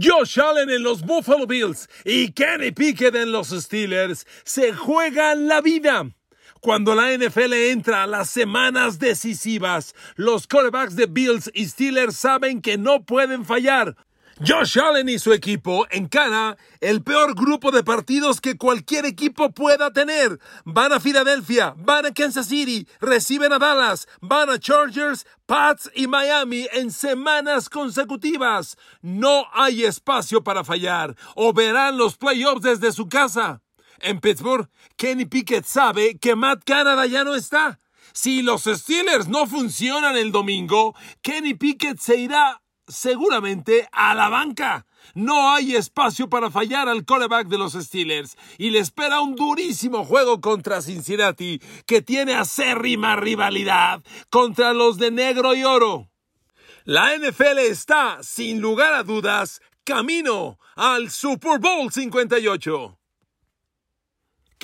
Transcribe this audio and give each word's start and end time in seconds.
Josh 0.00 0.40
Allen 0.40 0.70
en 0.70 0.82
los 0.82 1.02
Buffalo 1.02 1.46
Bills 1.46 1.88
y 2.04 2.32
Kenny 2.32 2.72
Pickett 2.72 3.14
en 3.14 3.30
los 3.30 3.50
Steelers 3.50 4.26
se 4.42 4.72
juegan 4.72 5.46
la 5.46 5.60
vida. 5.60 6.10
Cuando 6.60 6.94
la 6.94 7.16
NFL 7.16 7.52
entra 7.52 8.02
a 8.02 8.06
las 8.06 8.30
semanas 8.30 8.98
decisivas, 8.98 9.94
los 10.16 10.46
quarterbacks 10.46 10.96
de 10.96 11.06
Bills 11.06 11.50
y 11.54 11.66
Steelers 11.66 12.16
saben 12.16 12.60
que 12.60 12.76
no 12.76 13.04
pueden 13.04 13.44
fallar. 13.44 13.96
Josh 14.40 14.80
Allen 14.80 15.08
y 15.08 15.20
su 15.20 15.32
equipo 15.32 15.86
encara 15.90 16.56
el 16.80 17.04
peor 17.04 17.36
grupo 17.36 17.70
de 17.70 17.84
partidos 17.84 18.40
que 18.40 18.58
cualquier 18.58 19.06
equipo 19.06 19.52
pueda 19.52 19.92
tener. 19.92 20.40
Van 20.64 20.92
a 20.92 20.98
Filadelfia, 20.98 21.74
van 21.78 22.06
a 22.06 22.12
Kansas 22.12 22.48
City, 22.48 22.88
reciben 23.00 23.52
a 23.52 23.60
Dallas, 23.60 24.08
van 24.20 24.50
a 24.50 24.58
Chargers, 24.58 25.24
Pats 25.46 25.88
y 25.94 26.08
Miami 26.08 26.66
en 26.72 26.90
semanas 26.90 27.68
consecutivas. 27.68 28.76
No 29.02 29.46
hay 29.52 29.84
espacio 29.84 30.42
para 30.42 30.64
fallar 30.64 31.14
o 31.36 31.52
verán 31.52 31.96
los 31.96 32.16
playoffs 32.16 32.62
desde 32.62 32.90
su 32.90 33.08
casa. 33.08 33.62
En 34.00 34.20
Pittsburgh, 34.20 34.68
Kenny 34.96 35.26
Pickett 35.26 35.64
sabe 35.64 36.18
que 36.18 36.34
Matt 36.34 36.64
Canada 36.64 37.06
ya 37.06 37.22
no 37.22 37.36
está. 37.36 37.78
Si 38.12 38.42
los 38.42 38.64
Steelers 38.64 39.28
no 39.28 39.46
funcionan 39.46 40.16
el 40.16 40.32
domingo, 40.32 40.94
Kenny 41.22 41.54
Pickett 41.54 42.00
se 42.00 42.16
irá 42.16 42.63
seguramente 42.88 43.88
a 43.92 44.14
la 44.14 44.28
banca. 44.28 44.86
No 45.14 45.50
hay 45.50 45.76
espacio 45.76 46.28
para 46.28 46.50
fallar 46.50 46.88
al 46.88 47.04
coreback 47.04 47.48
de 47.48 47.58
los 47.58 47.74
Steelers 47.74 48.36
y 48.58 48.70
le 48.70 48.78
espera 48.78 49.20
un 49.20 49.36
durísimo 49.36 50.04
juego 50.04 50.40
contra 50.40 50.82
Cincinnati 50.82 51.60
que 51.86 52.02
tiene 52.02 52.34
acérrima 52.34 53.16
rivalidad 53.16 54.02
contra 54.30 54.72
los 54.72 54.98
de 54.98 55.10
negro 55.10 55.54
y 55.54 55.64
oro. 55.64 56.08
La 56.84 57.16
NFL 57.16 57.58
está, 57.60 58.18
sin 58.22 58.60
lugar 58.60 58.92
a 58.92 59.02
dudas, 59.02 59.60
camino 59.84 60.58
al 60.76 61.10
Super 61.10 61.58
Bowl 61.58 61.90
58. 61.90 62.98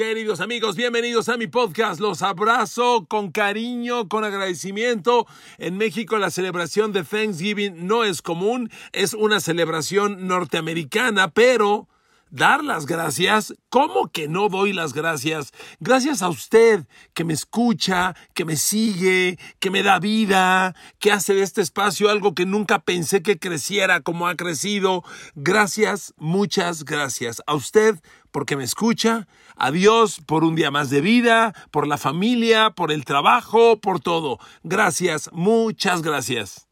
Queridos 0.01 0.41
amigos, 0.41 0.77
bienvenidos 0.77 1.29
a 1.29 1.37
mi 1.37 1.47
podcast. 1.47 2.01
Los 2.01 2.23
abrazo 2.23 3.05
con 3.07 3.31
cariño, 3.31 4.09
con 4.09 4.25
agradecimiento. 4.25 5.27
En 5.59 5.77
México 5.77 6.17
la 6.17 6.31
celebración 6.31 6.95
de 6.95 7.05
Thanksgiving 7.05 7.87
no 7.87 8.05
es 8.05 8.23
común, 8.23 8.71
es 8.93 9.13
una 9.13 9.41
celebración 9.41 10.27
norteamericana, 10.27 11.29
pero 11.29 11.87
dar 12.31 12.65
las 12.65 12.87
gracias, 12.87 13.55
¿cómo 13.69 14.11
que 14.11 14.29
no 14.29 14.49
doy 14.49 14.73
las 14.73 14.93
gracias? 14.93 15.53
Gracias 15.81 16.23
a 16.23 16.29
usted 16.29 16.87
que 17.15 17.25
me 17.25 17.35
escucha, 17.35 18.15
que 18.35 18.45
me 18.45 18.57
sigue, 18.57 19.39
que 19.59 19.71
me 19.71 19.83
da 19.83 19.99
vida, 19.99 20.75
que 20.99 21.13
hace 21.13 21.35
de 21.35 21.43
este 21.43 21.61
espacio 21.61 22.09
algo 22.09 22.35
que 22.35 22.47
nunca 22.47 22.79
pensé 22.79 23.23
que 23.23 23.39
creciera 23.39 24.01
como 24.01 24.29
ha 24.29 24.37
crecido. 24.37 25.05
Gracias, 25.35 26.15
muchas 26.17 26.85
gracias 26.85 27.43
a 27.47 27.55
usted 27.55 28.01
porque 28.31 28.57
me 28.57 28.65
escucha, 28.65 29.27
a 29.57 29.71
Dios 29.71 30.21
por 30.25 30.45
un 30.45 30.55
día 30.55 30.71
más 30.71 30.89
de 30.91 31.01
vida, 31.01 31.53
por 31.71 31.87
la 31.87 31.99
familia, 31.99 32.71
por 32.71 32.93
el 32.93 33.05
trabajo, 33.05 33.81
por 33.81 34.01
todo. 34.01 34.39
Gracias, 34.63 35.31
muchas 35.33 36.03
gracias. 36.03 36.69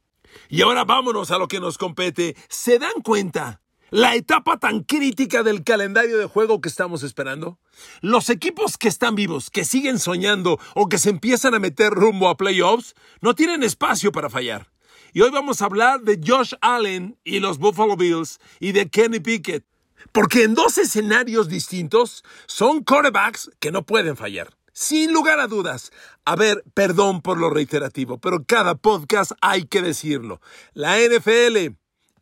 Y 0.48 0.62
ahora 0.62 0.84
vámonos 0.84 1.30
a 1.30 1.38
lo 1.38 1.48
que 1.48 1.60
nos 1.60 1.78
compete. 1.78 2.36
¿Se 2.48 2.78
dan 2.78 3.02
cuenta? 3.02 3.60
La 3.90 4.14
etapa 4.14 4.58
tan 4.58 4.82
crítica 4.82 5.42
del 5.42 5.64
calendario 5.64 6.18
de 6.18 6.26
juego 6.26 6.60
que 6.60 6.68
estamos 6.68 7.02
esperando. 7.02 7.58
Los 8.02 8.28
equipos 8.28 8.76
que 8.76 8.86
están 8.86 9.14
vivos, 9.14 9.48
que 9.48 9.64
siguen 9.64 9.98
soñando 9.98 10.58
o 10.74 10.90
que 10.90 10.98
se 10.98 11.08
empiezan 11.08 11.54
a 11.54 11.58
meter 11.58 11.92
rumbo 11.92 12.28
a 12.28 12.36
playoffs, 12.36 12.94
no 13.22 13.34
tienen 13.34 13.62
espacio 13.62 14.12
para 14.12 14.28
fallar. 14.28 14.70
Y 15.14 15.22
hoy 15.22 15.30
vamos 15.30 15.62
a 15.62 15.64
hablar 15.64 16.02
de 16.02 16.20
Josh 16.22 16.52
Allen 16.60 17.18
y 17.24 17.40
los 17.40 17.56
Buffalo 17.56 17.96
Bills 17.96 18.40
y 18.60 18.72
de 18.72 18.90
Kenny 18.90 19.20
Pickett. 19.20 19.64
Porque 20.12 20.42
en 20.42 20.54
dos 20.54 20.76
escenarios 20.76 21.48
distintos 21.48 22.24
son 22.46 22.84
quarterbacks 22.84 23.50
que 23.58 23.72
no 23.72 23.86
pueden 23.86 24.18
fallar. 24.18 24.54
Sin 24.74 25.14
lugar 25.14 25.40
a 25.40 25.46
dudas. 25.46 25.92
A 26.26 26.36
ver, 26.36 26.62
perdón 26.74 27.22
por 27.22 27.38
lo 27.38 27.48
reiterativo, 27.48 28.18
pero 28.18 28.44
cada 28.44 28.74
podcast 28.74 29.32
hay 29.40 29.64
que 29.64 29.80
decirlo. 29.80 30.42
La 30.74 30.98
NFL 30.98 31.78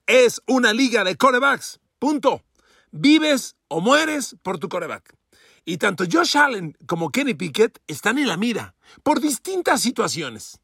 es 0.07 0.41
una 0.47 0.73
liga 0.73 1.05
de 1.05 1.17
quarterbacks. 1.17 1.81
Punto. 1.99 2.43
Vives 2.93 3.57
o 3.69 3.81
mueres 3.81 4.37
por 4.43 4.59
tu 4.59 4.69
quarterback. 4.69 5.15
Y 5.65 5.79
tanto 5.79 6.05
Josh 6.11 6.37
Allen 6.37 6.77
como 6.87 7.11
Kenny 7.11 7.35
Pickett 7.35 7.81
están 7.89 8.19
en 8.19 8.29
la 8.29 8.37
mira 8.37 8.77
por 9.03 9.21
distintas 9.21 9.81
situaciones. 9.83 10.61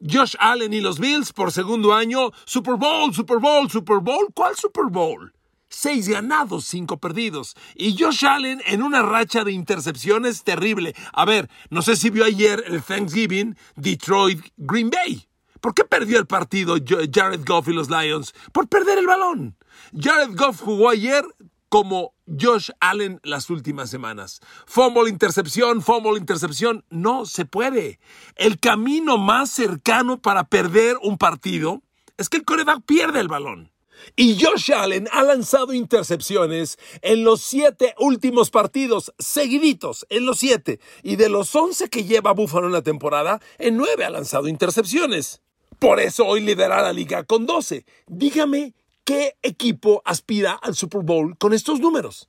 Josh 0.00 0.34
Allen 0.38 0.72
y 0.72 0.80
los 0.80 0.98
Bills 0.98 1.32
por 1.32 1.52
segundo 1.52 1.94
año, 1.94 2.32
Super 2.46 2.74
Bowl, 2.74 3.14
Super 3.14 3.38
Bowl, 3.38 3.70
Super 3.70 3.98
Bowl. 3.98 4.26
¿Cuál 4.34 4.56
Super 4.56 4.86
Bowl? 4.86 5.32
Seis 5.68 6.08
ganados, 6.08 6.64
cinco 6.64 6.98
perdidos. 6.98 7.54
Y 7.76 7.96
Josh 7.96 8.26
Allen 8.26 8.60
en 8.66 8.82
una 8.82 9.02
racha 9.02 9.44
de 9.44 9.52
intercepciones 9.52 10.42
terrible. 10.42 10.94
A 11.12 11.24
ver, 11.24 11.48
no 11.70 11.82
sé 11.82 11.94
si 11.94 12.10
vio 12.10 12.24
ayer 12.24 12.64
el 12.66 12.82
Thanksgiving 12.82 13.56
Detroit 13.76 14.40
Green 14.56 14.90
Bay. 14.90 15.29
¿Por 15.60 15.74
qué 15.74 15.84
perdió 15.84 16.18
el 16.18 16.26
partido 16.26 16.76
Jared 17.12 17.44
Goff 17.46 17.68
y 17.68 17.72
los 17.72 17.90
Lions? 17.90 18.34
Por 18.52 18.68
perder 18.68 18.98
el 18.98 19.06
balón. 19.06 19.56
Jared 19.98 20.34
Goff 20.36 20.60
jugó 20.60 20.90
ayer 20.90 21.24
como 21.68 22.14
Josh 22.26 22.70
Allen 22.80 23.20
las 23.22 23.48
últimas 23.48 23.88
semanas. 23.90 24.40
Fumble, 24.66 25.08
intercepción, 25.08 25.82
fumble, 25.82 26.18
intercepción. 26.18 26.84
No 26.90 27.26
se 27.26 27.44
puede. 27.44 28.00
El 28.36 28.58
camino 28.58 29.18
más 29.18 29.50
cercano 29.50 30.20
para 30.20 30.44
perder 30.44 30.96
un 31.02 31.16
partido 31.16 31.82
es 32.18 32.28
que 32.28 32.38
el 32.38 32.44
coreback 32.44 32.82
pierde 32.84 33.20
el 33.20 33.28
balón. 33.28 33.70
Y 34.16 34.42
Josh 34.42 34.72
Allen 34.72 35.08
ha 35.12 35.22
lanzado 35.22 35.72
intercepciones 35.72 36.78
en 37.02 37.22
los 37.22 37.42
siete 37.42 37.94
últimos 37.98 38.50
partidos, 38.50 39.12
seguiditos, 39.18 40.06
en 40.08 40.26
los 40.26 40.38
siete. 40.38 40.80
Y 41.02 41.16
de 41.16 41.28
los 41.28 41.54
once 41.54 41.88
que 41.88 42.04
lleva 42.04 42.32
Buffalo 42.32 42.66
en 42.66 42.72
la 42.72 42.82
temporada, 42.82 43.40
en 43.58 43.76
nueve 43.76 44.04
ha 44.04 44.10
lanzado 44.10 44.48
intercepciones. 44.48 45.42
Por 45.80 45.98
eso 45.98 46.26
hoy 46.26 46.42
lidera 46.42 46.82
la 46.82 46.92
liga 46.92 47.24
con 47.24 47.46
12. 47.46 47.86
Dígame 48.06 48.74
qué 49.02 49.36
equipo 49.42 50.02
aspira 50.04 50.52
al 50.52 50.76
Super 50.76 51.00
Bowl 51.02 51.38
con 51.38 51.54
estos 51.54 51.80
números. 51.80 52.28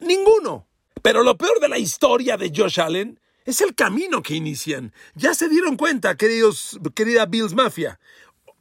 Ninguno. 0.00 0.66
Pero 1.00 1.22
lo 1.22 1.38
peor 1.38 1.60
de 1.60 1.68
la 1.68 1.78
historia 1.78 2.36
de 2.36 2.52
Josh 2.54 2.80
Allen 2.80 3.20
es 3.44 3.60
el 3.60 3.76
camino 3.76 4.20
que 4.20 4.34
inician. 4.34 4.92
Ya 5.14 5.32
se 5.32 5.48
dieron 5.48 5.76
cuenta, 5.76 6.16
queridos, 6.16 6.80
querida 6.96 7.26
Bills 7.26 7.54
Mafia. 7.54 8.00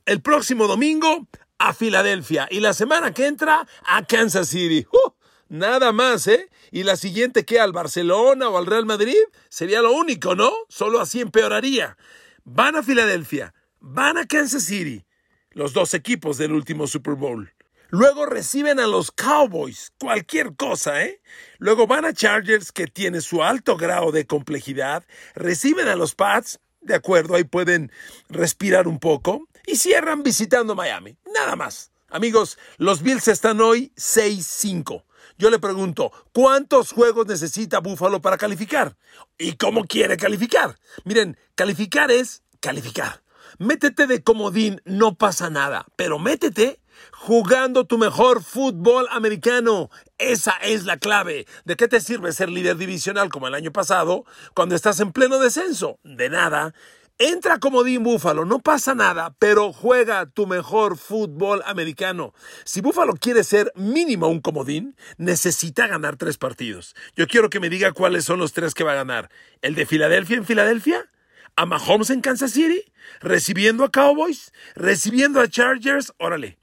El 0.05 0.21
próximo 0.21 0.67
domingo 0.67 1.27
a 1.57 1.73
Filadelfia 1.73 2.47
y 2.51 2.59
la 2.59 2.73
semana 2.73 3.15
que 3.15 3.25
entra 3.25 3.67
a 3.85 4.05
Kansas 4.05 4.49
City. 4.49 4.85
¡Uh! 4.91 5.11
nada 5.49 5.91
más, 5.91 6.27
¿eh? 6.27 6.49
Y 6.71 6.83
la 6.83 6.95
siguiente 6.95 7.43
que 7.43 7.59
al 7.59 7.71
Barcelona 7.71 8.49
o 8.49 8.57
al 8.59 8.67
Real 8.67 8.85
Madrid 8.85 9.17
sería 9.49 9.81
lo 9.81 9.93
único, 9.93 10.35
¿no? 10.35 10.51
Solo 10.69 10.99
así 10.99 11.21
empeoraría. 11.21 11.97
Van 12.43 12.75
a 12.75 12.83
Filadelfia, 12.83 13.53
van 13.79 14.17
a 14.17 14.25
Kansas 14.25 14.63
City, 14.63 15.05
los 15.51 15.73
dos 15.73 15.93
equipos 15.93 16.38
del 16.38 16.53
último 16.53 16.88
Super 16.88 17.15
Bowl. 17.15 17.53
Luego 17.89 18.25
reciben 18.25 18.79
a 18.79 18.88
los 18.88 19.11
Cowboys, 19.11 19.93
cualquier 19.97 20.55
cosa, 20.55 21.03
¿eh? 21.03 21.21
Luego 21.57 21.87
van 21.87 22.03
a 22.03 22.13
Chargers, 22.13 22.73
que 22.73 22.87
tiene 22.87 23.21
su 23.21 23.43
alto 23.43 23.77
grado 23.77 24.11
de 24.11 24.27
complejidad. 24.27 25.05
Reciben 25.35 25.87
a 25.87 25.95
los 25.95 26.13
Pats, 26.13 26.59
de 26.81 26.95
acuerdo, 26.95 27.35
ahí 27.35 27.45
pueden 27.45 27.91
respirar 28.27 28.87
un 28.89 28.99
poco 28.99 29.47
y 29.66 29.77
cierran 29.77 30.21
visitando 30.21 30.75
Miami. 30.75 31.17
Nada 31.33 31.55
más. 31.55 31.91
Amigos, 32.09 32.57
los 32.77 33.01
Bills 33.01 33.27
están 33.27 33.61
hoy 33.61 33.91
6-5. 33.95 35.03
Yo 35.37 35.49
le 35.49 35.59
pregunto, 35.59 36.11
¿cuántos 36.33 36.91
juegos 36.91 37.27
necesita 37.27 37.79
Buffalo 37.79 38.21
para 38.21 38.37
calificar? 38.37 38.97
¿Y 39.37 39.53
cómo 39.53 39.85
quiere 39.85 40.17
calificar? 40.17 40.77
Miren, 41.05 41.37
calificar 41.55 42.11
es 42.11 42.43
calificar. 42.59 43.21
Métete 43.59 44.06
de 44.06 44.22
comodín, 44.22 44.81
no 44.85 45.16
pasa 45.16 45.50
nada, 45.50 45.88
pero 45.95 46.19
métete 46.19 46.79
jugando 47.12 47.85
tu 47.85 47.97
mejor 47.97 48.44
fútbol 48.44 49.07
americano. 49.09 49.90
Esa 50.20 50.52
es 50.61 50.85
la 50.85 50.97
clave. 50.97 51.47
¿De 51.66 51.76
qué 51.76 51.87
te 51.87 51.99
sirve 51.99 52.34
ser 52.34 52.49
líder 52.49 52.78
divisional 52.78 53.29
como 53.29 53.47
el 53.47 53.55
año 53.55 53.72
pasado 53.72 54.26
cuando 54.53 54.76
estás 54.76 54.99
en 54.99 55.11
pleno 55.11 55.40
descenso? 55.40 55.97
De 56.03 56.29
nada. 56.29 56.76
Entra 57.17 57.58
comodín 57.58 58.03
Búfalo, 58.03 58.46
no 58.46 58.59
pasa 58.59 58.93
nada, 58.93 59.35
pero 59.40 59.73
juega 59.73 60.28
tu 60.28 60.46
mejor 60.46 60.96
fútbol 60.96 61.64
americano. 61.66 62.35
Si 62.64 62.81
Búfalo 62.81 63.14
quiere 63.14 63.43
ser 63.43 63.72
mínimo 63.73 64.28
un 64.28 64.40
comodín, 64.40 64.96
necesita 65.17 65.87
ganar 65.87 66.17
tres 66.17 66.37
partidos. 66.37 66.96
Yo 67.16 67.26
quiero 67.26 67.49
que 67.49 67.59
me 67.59 67.72
diga 67.72 67.91
cuáles 67.91 68.23
son 68.23 68.37
los 68.37 68.53
tres 68.53 68.76
que 68.76 68.84
va 68.84 68.91
a 68.91 68.97
ganar. 68.97 69.31
¿El 69.64 69.73
de 69.73 69.87
Filadelfia 69.87 70.37
en 70.37 70.46
Filadelfia? 70.46 71.09
¿A 71.59 71.65
Mahomes 71.65 72.11
en 72.11 72.21
Kansas 72.21 72.51
City? 72.51 72.83
¿Recibiendo 73.19 73.83
a 73.83 73.89
Cowboys? 73.89 74.53
¿Recibiendo 74.75 75.41
a 75.41 75.47
Chargers? 75.47 76.13
Órale. 76.19 76.59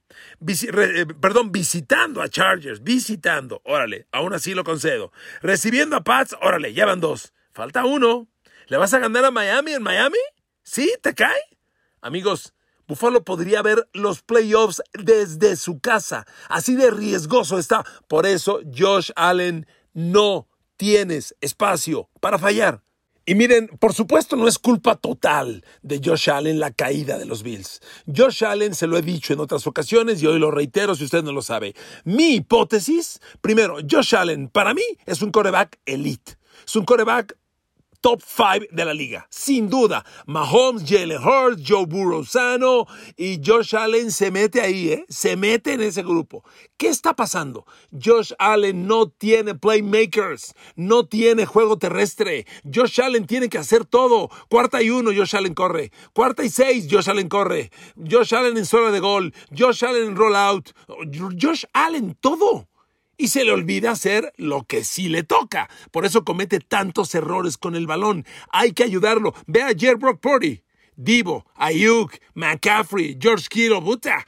Eh, 0.46 1.06
perdón, 1.20 1.50
visitando 1.50 2.22
a 2.22 2.28
Chargers, 2.28 2.80
visitando, 2.80 3.60
órale, 3.64 4.06
aún 4.12 4.34
así 4.34 4.54
lo 4.54 4.62
concedo. 4.62 5.10
Recibiendo 5.42 5.96
a 5.96 6.04
Pats, 6.04 6.36
órale, 6.40 6.72
ya 6.74 6.86
van 6.86 7.00
dos. 7.00 7.32
Falta 7.52 7.84
uno. 7.84 8.28
¿Le 8.68 8.76
vas 8.76 8.94
a 8.94 9.00
ganar 9.00 9.24
a 9.24 9.32
Miami 9.32 9.72
en 9.72 9.82
Miami? 9.82 10.18
¿Sí? 10.62 10.94
¿Te 11.02 11.12
cae? 11.12 11.42
Amigos, 12.00 12.54
Buffalo 12.86 13.24
podría 13.24 13.62
ver 13.62 13.88
los 13.94 14.22
playoffs 14.22 14.80
desde 14.92 15.56
su 15.56 15.80
casa. 15.80 16.24
Así 16.48 16.76
de 16.76 16.92
riesgoso 16.92 17.58
está. 17.58 17.84
Por 18.06 18.26
eso, 18.26 18.60
Josh 18.72 19.10
Allen, 19.16 19.66
no 19.92 20.48
tienes 20.76 21.34
espacio 21.40 22.08
para 22.20 22.38
fallar. 22.38 22.84
Y 23.26 23.34
miren, 23.34 23.68
por 23.78 23.94
supuesto 23.94 24.36
no 24.36 24.46
es 24.46 24.58
culpa 24.58 24.96
total 24.96 25.64
de 25.82 26.00
Josh 26.04 26.28
Allen 26.28 26.58
la 26.60 26.72
caída 26.72 27.16
de 27.16 27.24
los 27.24 27.42
Bills. 27.42 27.80
Josh 28.06 28.44
Allen 28.44 28.74
se 28.74 28.86
lo 28.86 28.98
he 28.98 29.02
dicho 29.02 29.32
en 29.32 29.40
otras 29.40 29.66
ocasiones 29.66 30.22
y 30.22 30.26
hoy 30.26 30.38
lo 30.38 30.50
reitero 30.50 30.94
si 30.94 31.04
usted 31.04 31.22
no 31.22 31.32
lo 31.32 31.40
sabe. 31.40 31.74
Mi 32.04 32.34
hipótesis, 32.34 33.20
primero, 33.40 33.78
Josh 33.90 34.14
Allen 34.14 34.48
para 34.48 34.74
mí 34.74 34.84
es 35.06 35.22
un 35.22 35.30
coreback 35.30 35.78
elite. 35.86 36.36
Es 36.66 36.76
un 36.76 36.84
coreback 36.84 37.36
top 38.04 38.20
5 38.20 38.66
de 38.70 38.84
la 38.84 38.92
liga. 38.92 39.26
Sin 39.30 39.70
duda, 39.70 40.04
Mahomes, 40.26 40.84
Jalen 40.86 41.22
Hurts, 41.22 41.62
Joe 41.66 41.86
Burrow 41.86 42.22
sano 42.22 42.86
y 43.16 43.40
Josh 43.42 43.74
Allen 43.74 44.10
se 44.10 44.30
mete 44.30 44.60
ahí, 44.60 44.90
¿eh? 44.90 45.06
Se 45.08 45.36
mete 45.36 45.72
en 45.72 45.80
ese 45.80 46.02
grupo. 46.02 46.44
¿Qué 46.76 46.88
está 46.88 47.16
pasando? 47.16 47.64
Josh 47.98 48.34
Allen 48.38 48.86
no 48.86 49.08
tiene 49.08 49.54
playmakers, 49.54 50.52
no 50.76 51.06
tiene 51.06 51.46
juego 51.46 51.78
terrestre. 51.78 52.46
Josh 52.70 53.00
Allen 53.00 53.26
tiene 53.26 53.48
que 53.48 53.56
hacer 53.56 53.86
todo. 53.86 54.28
Cuarta 54.50 54.82
y 54.82 54.90
uno, 54.90 55.10
Josh 55.10 55.34
Allen 55.34 55.54
corre. 55.54 55.90
Cuarta 56.12 56.44
y 56.44 56.50
seis, 56.50 56.86
Josh 56.90 57.08
Allen 57.08 57.30
corre. 57.30 57.70
Josh 57.96 58.34
Allen 58.34 58.58
en 58.58 58.66
zona 58.66 58.90
de 58.90 59.00
gol. 59.00 59.32
Josh 59.56 59.82
Allen 59.82 60.08
en 60.08 60.16
rollout. 60.16 60.74
Josh 61.40 61.64
Allen 61.72 62.18
todo 62.20 62.68
y 63.16 63.28
se 63.28 63.44
le 63.44 63.52
olvida 63.52 63.92
hacer 63.92 64.32
lo 64.36 64.64
que 64.64 64.84
sí 64.84 65.08
le 65.08 65.22
toca. 65.22 65.68
Por 65.90 66.04
eso 66.04 66.24
comete 66.24 66.60
tantos 66.60 67.14
errores 67.14 67.58
con 67.58 67.74
el 67.76 67.86
balón. 67.86 68.26
Hay 68.50 68.72
que 68.72 68.84
ayudarlo. 68.84 69.34
Ve 69.46 69.62
a 69.62 69.72
Brock 69.96 70.20
Purdy, 70.20 70.62
Divo, 70.96 71.46
Ayuk, 71.54 72.12
McCaffrey, 72.34 73.16
George 73.20 73.48
Kittle, 73.48 73.82
puta. 73.82 74.26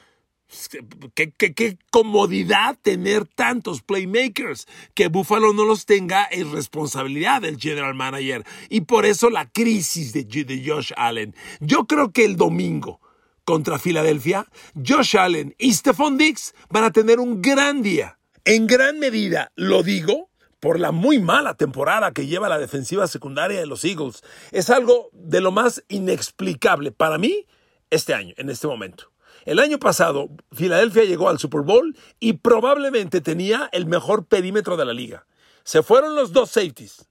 Qué, 1.15 1.79
comodidad 1.91 2.79
tener 2.81 3.27
tantos 3.27 3.83
playmakers. 3.83 4.67
Que 4.95 5.09
Buffalo 5.09 5.53
no 5.53 5.65
los 5.65 5.87
tenga 5.87 6.25
es 6.25 6.49
responsabilidad 6.51 7.43
del 7.43 7.59
general 7.59 7.95
manager. 7.95 8.45
Y 8.69 8.83
por 8.83 9.07
eso 9.07 9.31
la 9.31 9.51
crisis 9.51 10.13
de, 10.13 10.25
de 10.25 10.63
Josh 10.65 10.93
Allen. 10.97 11.35
Yo 11.61 11.87
creo 11.87 12.13
que 12.13 12.25
el 12.25 12.37
domingo 12.37 13.01
contra 13.45 13.79
Filadelfia, 13.79 14.47
Josh 14.75 15.17
Allen 15.17 15.55
y 15.57 15.73
Stephon 15.73 16.19
Diggs 16.19 16.55
van 16.69 16.85
a 16.85 16.91
tener 16.91 17.21
un 17.21 17.41
gran 17.41 17.81
día. 17.81 18.19
En 18.49 18.69
gran 18.69 19.01
medida 19.01 19.51
lo 19.57 19.83
digo 19.83 20.31
por 20.61 20.79
la 20.79 20.93
muy 20.93 21.19
mala 21.19 21.57
temporada 21.57 22.13
que 22.13 22.29
lleva 22.29 22.49
la 22.49 22.61
defensiva 22.61 23.09
secundaria 23.09 23.59
de 23.59 23.67
los 23.67 23.85
Eagles. 23.85 24.23
Es 24.53 24.71
algo 24.71 25.11
de 25.13 25.41
lo 25.41 25.51
más 25.51 25.83
inexplicable 25.89 26.93
para 26.93 27.19
mí 27.19 27.45
este 27.91 28.15
año, 28.15 28.35
en 28.37 28.49
este 28.49 28.69
momento. 28.69 29.11
El 29.47 29.59
año 29.59 29.81
pasado, 29.81 30.29
Filadelfia 30.53 31.03
llegó 31.03 31.29
al 31.29 31.41
Super 31.41 31.63
Bowl 31.63 31.97
y 32.21 32.35
probablemente 32.35 33.21
tenía 33.21 33.69
el 33.73 33.87
mejor 33.87 34.27
perímetro 34.27 34.77
de 34.77 34.85
la 34.85 34.93
liga. 34.93 35.27
Se 35.65 35.83
fueron 35.83 36.15
los 36.15 36.33
dos 36.33 36.51
safeties, 36.51 37.05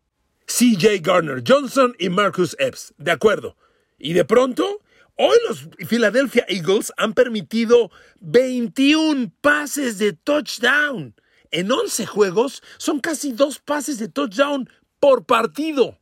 CJ 0.46 1.02
Garner 1.02 1.44
Johnson 1.46 1.98
y 2.00 2.08
Marcus 2.08 2.56
Epps, 2.60 2.94
de 2.98 3.12
acuerdo. 3.12 3.58
Y 4.00 4.14
de 4.14 4.24
pronto 4.24 4.80
Hoy 5.18 5.38
los 5.48 5.70
Philadelphia 5.88 6.46
Eagles 6.50 6.92
han 6.98 7.14
permitido 7.14 7.90
21 8.20 9.32
pases 9.40 9.98
de 9.98 10.12
touchdown 10.12 11.16
en 11.56 11.72
11 11.72 12.06
juegos 12.06 12.62
son 12.78 13.00
casi 13.00 13.32
dos 13.32 13.60
pases 13.60 13.98
de 13.98 14.10
touchdown 14.10 14.70
por 15.00 15.26
partido. 15.26 15.98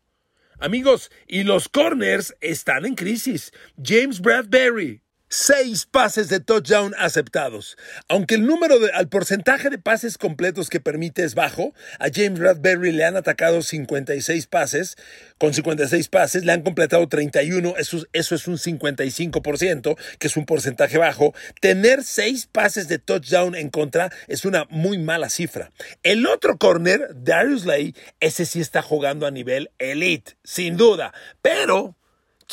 Amigos, 0.59 1.11
y 1.27 1.43
los 1.43 1.69
corners 1.69 2.35
están 2.41 2.85
en 2.85 2.95
crisis. 2.95 3.51
James 3.81 4.19
Bradbury, 4.19 5.03
seis 5.33 5.87
pases 5.87 6.29
de 6.29 6.39
touchdown 6.39 6.93
aceptados. 6.99 7.75
Aunque 8.07 8.35
el 8.35 8.45
número 8.45 8.77
de, 8.77 8.91
al 8.91 9.09
porcentaje 9.09 9.71
de 9.71 9.79
pases 9.79 10.19
completos 10.19 10.69
que 10.69 10.79
permite 10.79 11.23
es 11.23 11.33
bajo, 11.33 11.73
a 11.97 12.09
James 12.13 12.37
Bradbury 12.37 12.91
le 12.91 13.03
han 13.03 13.15
atacado 13.15 13.63
56 13.63 14.45
pases, 14.45 14.95
con 15.39 15.55
56 15.55 16.07
pases, 16.09 16.45
le 16.45 16.51
han 16.51 16.61
completado 16.61 17.07
31, 17.07 17.73
eso, 17.77 18.05
eso 18.13 18.35
es 18.35 18.47
un 18.47 18.59
55%, 18.59 19.97
que 20.19 20.27
es 20.27 20.37
un 20.37 20.45
porcentaje 20.45 20.99
bajo. 20.99 21.33
Tener 21.59 22.03
seis 22.03 22.45
pases 22.45 22.87
de 22.87 22.99
touchdown 22.99 23.55
en 23.55 23.71
contra 23.71 24.11
es 24.27 24.45
una 24.45 24.67
muy 24.69 24.99
mala 24.99 25.29
cifra. 25.29 25.71
El 26.03 26.27
otro 26.27 26.59
corner, 26.59 27.07
Darius 27.15 27.65
Lay, 27.65 27.95
ese 28.19 28.45
sí 28.45 28.61
está 28.61 28.83
jugando 28.83 29.25
a 29.25 29.31
nivel 29.31 29.71
elite, 29.79 30.37
sin 30.43 30.77
duda, 30.77 31.11
pero 31.41 31.95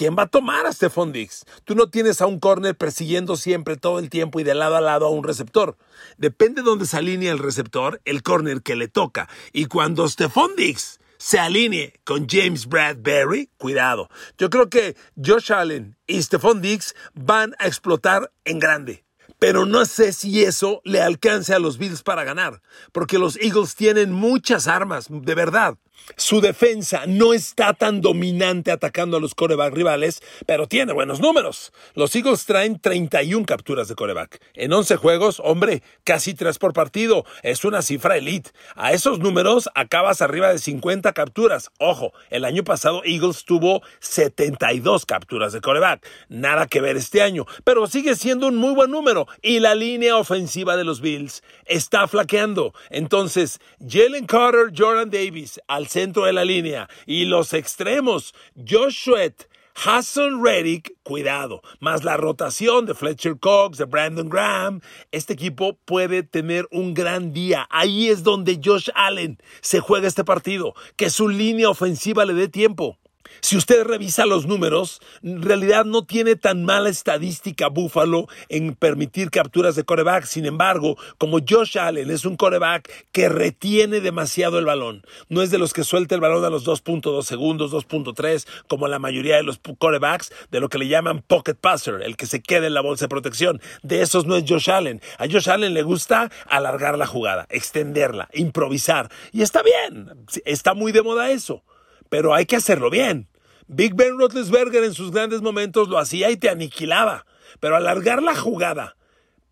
¿Quién 0.00 0.16
va 0.18 0.22
a 0.22 0.28
tomar 0.28 0.64
a 0.64 0.72
Stephon 0.72 1.12
Diggs? 1.12 1.44
Tú 1.64 1.74
no 1.74 1.90
tienes 1.90 2.22
a 2.22 2.26
un 2.26 2.40
corner 2.40 2.74
persiguiendo 2.74 3.36
siempre 3.36 3.76
todo 3.76 3.98
el 3.98 4.08
tiempo 4.08 4.40
y 4.40 4.44
de 4.44 4.54
lado 4.54 4.76
a 4.76 4.80
lado 4.80 5.04
a 5.04 5.10
un 5.10 5.24
receptor. 5.24 5.76
Depende 6.16 6.62
de 6.62 6.70
dónde 6.70 6.86
se 6.86 6.96
alinea 6.96 7.30
el 7.30 7.38
receptor, 7.38 8.00
el 8.06 8.22
corner 8.22 8.62
que 8.62 8.76
le 8.76 8.88
toca. 8.88 9.28
Y 9.52 9.66
cuando 9.66 10.08
Stephon 10.08 10.56
Diggs 10.56 11.00
se 11.18 11.38
alinee 11.38 12.00
con 12.04 12.26
James 12.26 12.66
Bradbury, 12.66 13.50
cuidado. 13.58 14.08
Yo 14.38 14.48
creo 14.48 14.70
que 14.70 14.96
Josh 15.22 15.52
Allen 15.52 15.98
y 16.06 16.22
Stephon 16.22 16.62
Diggs 16.62 16.94
van 17.12 17.54
a 17.58 17.66
explotar 17.66 18.32
en 18.46 18.58
grande. 18.58 19.04
Pero 19.38 19.66
no 19.66 19.84
sé 19.84 20.14
si 20.14 20.44
eso 20.44 20.80
le 20.84 21.02
alcance 21.02 21.54
a 21.54 21.58
los 21.58 21.76
Bills 21.76 22.02
para 22.02 22.24
ganar, 22.24 22.62
porque 22.92 23.18
los 23.18 23.36
Eagles 23.36 23.74
tienen 23.74 24.12
muchas 24.12 24.66
armas, 24.66 25.08
de 25.10 25.34
verdad. 25.34 25.76
Su 26.16 26.40
defensa 26.40 27.04
no 27.06 27.32
está 27.32 27.72
tan 27.72 28.00
dominante 28.00 28.70
atacando 28.70 29.16
a 29.16 29.20
los 29.20 29.34
coreback 29.34 29.72
rivales, 29.72 30.22
pero 30.46 30.66
tiene 30.66 30.92
buenos 30.92 31.20
números. 31.20 31.72
Los 31.94 32.14
Eagles 32.14 32.44
traen 32.46 32.78
31 32.80 33.46
capturas 33.46 33.88
de 33.88 33.94
coreback. 33.94 34.40
En 34.54 34.72
11 34.72 34.96
juegos, 34.96 35.40
hombre, 35.42 35.82
casi 36.04 36.34
3 36.34 36.58
por 36.58 36.72
partido. 36.72 37.24
Es 37.42 37.64
una 37.64 37.82
cifra 37.82 38.16
elite. 38.16 38.50
A 38.74 38.92
esos 38.92 39.18
números 39.18 39.68
acabas 39.74 40.20
arriba 40.20 40.50
de 40.50 40.58
50 40.58 41.12
capturas. 41.12 41.70
Ojo, 41.78 42.12
el 42.30 42.44
año 42.44 42.64
pasado 42.64 43.02
Eagles 43.04 43.44
tuvo 43.44 43.82
72 44.00 45.06
capturas 45.06 45.52
de 45.52 45.60
coreback. 45.60 46.06
Nada 46.28 46.66
que 46.66 46.80
ver 46.80 46.96
este 46.96 47.22
año, 47.22 47.46
pero 47.64 47.86
sigue 47.86 48.16
siendo 48.16 48.48
un 48.48 48.56
muy 48.56 48.74
buen 48.74 48.90
número. 48.90 49.26
Y 49.42 49.60
la 49.60 49.74
línea 49.74 50.16
ofensiva 50.16 50.76
de 50.76 50.84
los 50.84 51.00
Bills 51.00 51.42
está 51.66 52.08
flaqueando. 52.08 52.74
Entonces, 52.90 53.60
Jalen 53.86 54.26
Carter, 54.26 54.72
Jordan 54.76 55.10
Davis, 55.10 55.60
al 55.68 55.88
centro 55.90 56.24
de 56.24 56.32
la 56.32 56.44
línea. 56.44 56.88
Y 57.04 57.24
los 57.24 57.52
extremos, 57.52 58.34
Josh 58.56 59.04
Sweat, 59.04 59.44
Hassan 59.74 60.44
Reddick, 60.44 60.94
cuidado, 61.02 61.62
más 61.78 62.04
la 62.04 62.16
rotación 62.16 62.86
de 62.86 62.94
Fletcher 62.94 63.38
Cox, 63.38 63.78
de 63.78 63.86
Brandon 63.86 64.28
Graham, 64.28 64.80
este 65.10 65.32
equipo 65.32 65.78
puede 65.84 66.22
tener 66.22 66.68
un 66.70 66.94
gran 66.94 67.32
día. 67.32 67.66
Ahí 67.70 68.08
es 68.08 68.22
donde 68.22 68.60
Josh 68.62 68.90
Allen 68.94 69.38
se 69.60 69.80
juega 69.80 70.06
este 70.06 70.24
partido, 70.24 70.74
que 70.96 71.10
su 71.10 71.28
línea 71.28 71.70
ofensiva 71.70 72.24
le 72.24 72.34
dé 72.34 72.48
tiempo. 72.48 72.99
Si 73.40 73.56
usted 73.56 73.84
revisa 73.84 74.26
los 74.26 74.46
números, 74.46 75.00
en 75.22 75.42
realidad 75.42 75.84
no 75.84 76.04
tiene 76.04 76.36
tan 76.36 76.64
mala 76.64 76.90
estadística 76.90 77.68
Buffalo 77.68 78.28
en 78.48 78.74
permitir 78.74 79.30
capturas 79.30 79.76
de 79.76 79.84
coreback. 79.84 80.24
Sin 80.24 80.44
embargo, 80.44 80.96
como 81.16 81.38
Josh 81.46 81.78
Allen 81.78 82.10
es 82.10 82.24
un 82.24 82.36
coreback 82.36 83.08
que 83.12 83.28
retiene 83.28 84.00
demasiado 84.00 84.58
el 84.58 84.66
balón, 84.66 85.04
no 85.28 85.42
es 85.42 85.50
de 85.50 85.58
los 85.58 85.72
que 85.72 85.84
suelta 85.84 86.14
el 86.14 86.20
balón 86.20 86.44
a 86.44 86.50
los 86.50 86.66
2.2 86.66 87.22
segundos, 87.22 87.72
2.3, 87.72 88.46
como 88.68 88.88
la 88.88 88.98
mayoría 88.98 89.36
de 89.36 89.42
los 89.42 89.58
corebacks, 89.58 90.32
de 90.50 90.60
lo 90.60 90.68
que 90.68 90.78
le 90.78 90.88
llaman 90.88 91.22
pocket 91.22 91.54
passer, 91.54 92.02
el 92.02 92.16
que 92.16 92.26
se 92.26 92.42
queda 92.42 92.66
en 92.66 92.74
la 92.74 92.82
bolsa 92.82 93.06
de 93.06 93.08
protección. 93.08 93.60
De 93.82 94.02
esos 94.02 94.26
no 94.26 94.36
es 94.36 94.44
Josh 94.46 94.70
Allen. 94.70 95.00
A 95.18 95.26
Josh 95.26 95.48
Allen 95.48 95.72
le 95.72 95.82
gusta 95.82 96.30
alargar 96.46 96.98
la 96.98 97.06
jugada, 97.06 97.46
extenderla, 97.48 98.28
improvisar. 98.34 99.10
Y 99.32 99.42
está 99.42 99.62
bien, 99.62 100.10
está 100.44 100.74
muy 100.74 100.92
de 100.92 101.02
moda 101.02 101.30
eso 101.30 101.64
pero 102.10 102.34
hay 102.34 102.44
que 102.44 102.56
hacerlo 102.56 102.90
bien. 102.90 103.28
Big 103.66 103.94
Ben 103.94 104.18
Roethlisberger 104.18 104.84
en 104.84 104.92
sus 104.92 105.12
grandes 105.12 105.40
momentos 105.40 105.88
lo 105.88 105.98
hacía 105.98 106.30
y 106.30 106.36
te 106.36 106.50
aniquilaba, 106.50 107.24
pero 107.60 107.76
alargar 107.76 108.22
la 108.22 108.34
jugada, 108.36 108.96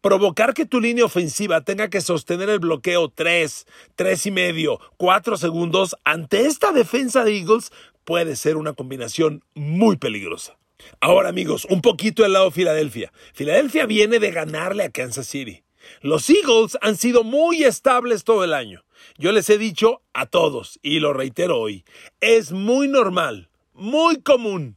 provocar 0.00 0.54
que 0.54 0.66
tu 0.66 0.80
línea 0.80 1.04
ofensiva 1.04 1.62
tenga 1.62 1.88
que 1.88 2.00
sostener 2.00 2.50
el 2.50 2.58
bloqueo 2.58 3.08
3, 3.08 3.66
3 3.94 4.26
y 4.26 4.30
medio, 4.32 4.80
4 4.96 5.36
segundos 5.36 5.96
ante 6.04 6.46
esta 6.46 6.72
defensa 6.72 7.24
de 7.24 7.38
Eagles 7.38 7.72
puede 8.04 8.36
ser 8.36 8.56
una 8.56 8.72
combinación 8.72 9.44
muy 9.54 9.96
peligrosa. 9.96 10.58
Ahora 11.00 11.28
amigos, 11.28 11.66
un 11.70 11.80
poquito 11.80 12.22
del 12.22 12.32
lado 12.32 12.46
de 12.46 12.50
Filadelfia. 12.52 13.12
Filadelfia 13.34 13.86
viene 13.86 14.18
de 14.18 14.30
ganarle 14.30 14.84
a 14.84 14.90
Kansas 14.90 15.26
City. 15.26 15.62
Los 16.00 16.28
Eagles 16.30 16.78
han 16.80 16.96
sido 16.96 17.24
muy 17.24 17.64
estables 17.64 18.24
todo 18.24 18.44
el 18.44 18.54
año. 18.54 18.84
Yo 19.16 19.32
les 19.32 19.48
he 19.50 19.58
dicho 19.58 20.02
a 20.12 20.26
todos, 20.26 20.78
y 20.82 21.00
lo 21.00 21.12
reitero 21.12 21.58
hoy, 21.58 21.84
es 22.20 22.52
muy 22.52 22.88
normal, 22.88 23.48
muy 23.72 24.22
común, 24.22 24.76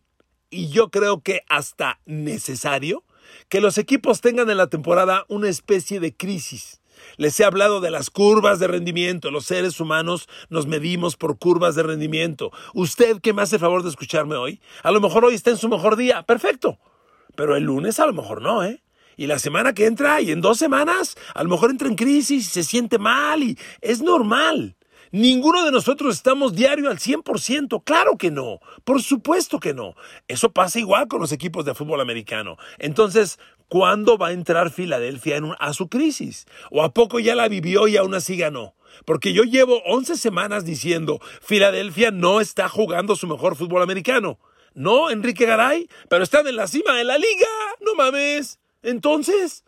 y 0.50 0.70
yo 0.70 0.90
creo 0.90 1.22
que 1.22 1.42
hasta 1.48 2.00
necesario, 2.06 3.04
que 3.50 3.62
los 3.62 3.78
equipos 3.78 4.22
tengan 4.22 4.50
en 4.50 4.58
la 4.58 4.68
temporada 4.68 5.26
una 5.30 5.50
especie 5.50 6.00
de 6.00 6.16
crisis. 6.16 6.82
Les 7.18 7.40
he 7.40 7.46
hablado 7.46 7.82
de 7.82 7.90
las 7.90 8.10
curvas 8.10 8.60
de 8.60 8.68
rendimiento. 8.68 9.32
Los 9.32 9.46
seres 9.46 9.80
humanos 9.80 10.28
nos 10.50 10.68
medimos 10.68 11.18
por 11.18 11.40
curvas 11.40 11.76
de 11.76 11.84
rendimiento. 11.84 12.52
Usted 12.74 13.22
que 13.22 13.34
me 13.34 13.42
hace 13.42 13.58
favor 13.58 13.84
de 13.84 13.90
escucharme 13.90 14.36
hoy, 14.36 14.62
a 14.84 14.92
lo 14.92 15.02
mejor 15.02 15.26
hoy 15.26 15.34
está 15.34 15.50
en 15.50 15.58
su 15.58 15.70
mejor 15.70 15.96
día. 15.96 16.24
Perfecto. 16.24 16.78
pero 17.36 17.56
el 17.56 17.64
lunes 17.64 18.00
a 18.00 18.06
lo 18.06 18.14
mejor 18.14 18.42
no, 18.42 18.64
¿eh? 18.64 18.84
Y 19.22 19.28
la 19.28 19.38
semana 19.38 19.74
que 19.74 19.86
entra 19.86 20.20
y 20.20 20.32
en 20.32 20.42
dos 20.42 20.58
semanas 20.58 21.16
a 21.36 21.44
lo 21.44 21.50
mejor 21.52 21.70
entra 21.70 21.88
en 21.88 21.94
crisis 21.94 22.48
y 22.48 22.50
se 22.50 22.64
siente 22.64 22.98
mal 22.98 23.44
y 23.44 23.56
es 23.80 24.02
normal. 24.02 24.76
Ninguno 25.12 25.64
de 25.64 25.72
nosotros 25.72 26.16
estamos 26.16 26.56
diario 26.56 26.90
al 26.90 26.98
100%, 26.98 27.84
claro 27.84 28.18
que 28.18 28.32
no, 28.32 28.62
por 28.84 29.04
supuesto 29.04 29.60
que 29.60 29.76
no. 29.76 29.94
Eso 30.28 30.52
pasa 30.52 30.80
igual 30.80 31.08
con 31.08 31.22
los 31.22 31.32
equipos 31.32 31.66
de 31.66 31.76
fútbol 31.76 32.02
americano. 32.02 32.58
Entonces, 32.80 33.38
¿cuándo 33.68 34.18
va 34.18 34.30
a 34.30 34.32
entrar 34.32 34.72
Filadelfia 34.72 35.40
a 35.60 35.74
su 35.74 35.88
crisis? 35.88 36.48
¿O 36.72 36.82
a 36.82 36.92
poco 36.92 37.20
ya 37.20 37.36
la 37.36 37.48
vivió 37.48 37.88
y 37.88 37.98
aún 37.98 38.16
así 38.16 38.38
ganó? 38.38 38.74
Porque 39.06 39.34
yo 39.34 39.44
llevo 39.44 39.84
11 39.86 40.18
semanas 40.18 40.66
diciendo, 40.66 41.20
Filadelfia 41.44 42.10
no 42.10 42.42
está 42.42 42.70
jugando 42.70 43.16
su 43.16 43.28
mejor 43.28 43.56
fútbol 43.56 43.84
americano. 43.84 44.40
No, 44.74 45.12
Enrique 45.12 45.46
Garay, 45.46 45.88
pero 46.10 46.24
están 46.24 46.48
en 46.48 46.56
la 46.56 46.66
cima 46.66 46.96
de 46.96 47.04
la 47.04 47.20
liga, 47.20 47.48
no 47.82 47.94
mames. 47.94 48.61
Entonces, 48.84 49.64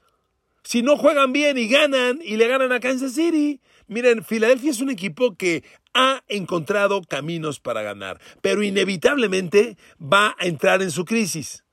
si 0.63 0.81
no 0.81 0.97
juegan 0.97 1.33
bien 1.33 1.57
y 1.57 1.67
ganan 1.67 2.19
y 2.23 2.37
le 2.37 2.47
ganan 2.47 2.71
a 2.71 2.79
Kansas 2.79 3.13
City, 3.13 3.61
miren, 3.87 4.23
Filadelfia 4.23 4.71
es 4.71 4.81
un 4.81 4.89
equipo 4.89 5.35
que 5.35 5.63
ha 5.93 6.23
encontrado 6.27 7.01
caminos 7.01 7.59
para 7.59 7.81
ganar, 7.81 8.19
pero 8.41 8.63
inevitablemente 8.63 9.77
va 10.01 10.35
a 10.39 10.47
entrar 10.47 10.81
en 10.81 10.91
su 10.91 11.05
crisis. 11.05 11.63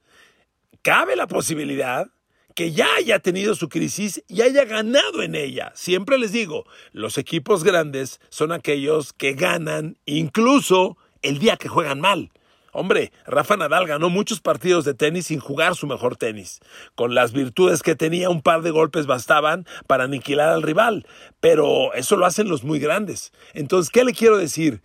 Cabe 0.83 1.17
la 1.17 1.27
posibilidad 1.27 2.11
que 2.55 2.73
ya 2.73 2.95
haya 2.97 3.21
tenido 3.21 3.55
su 3.55 3.69
crisis 3.69 4.23
y 4.29 4.43
haya 4.43 4.65
ganado 4.65 5.23
en 5.23 5.35
ella. 5.35 5.73
Siempre 5.75 6.19
les 6.19 6.33
digo, 6.33 6.65
los 6.93 7.17
equipos 7.17 7.65
grandes 7.65 8.21
son 8.29 8.53
aquellos 8.53 9.13
que 9.13 9.35
ganan 9.35 9.99
incluso 10.05 10.99
el 11.23 11.39
día 11.39 11.57
que 11.57 11.69
juegan 11.69 12.01
mal. 12.01 12.31
Hombre, 12.73 13.13
Rafa 13.27 13.57
Nadal 13.57 13.87
ganó 13.87 14.11
muchos 14.11 14.41
partidos 14.41 14.85
de 14.85 14.95
tenis 14.95 15.27
sin 15.27 15.41
jugar 15.41 15.75
su 15.75 15.87
mejor 15.87 16.17
tenis. 16.17 16.61
Con 16.95 17.15
las 17.15 17.33
virtudes 17.33 17.83
que 17.83 17.97
tenía, 17.97 18.31
un 18.31 18.43
par 18.43 18.63
de 18.63 18.71
golpes 18.71 19.07
bastaban 19.07 19.67
para 19.87 20.05
aniquilar 20.05 20.51
al 20.51 20.63
rival. 20.63 21.07
Pero 21.41 21.93
eso 21.95 22.17
lo 22.17 22.27
hacen 22.27 22.49
los 22.49 22.63
muy 22.63 22.79
grandes. 22.79 23.33
Entonces, 23.55 23.91
¿qué 23.91 24.05
le 24.05 24.13
quiero 24.13 24.39
decir? 24.39 24.83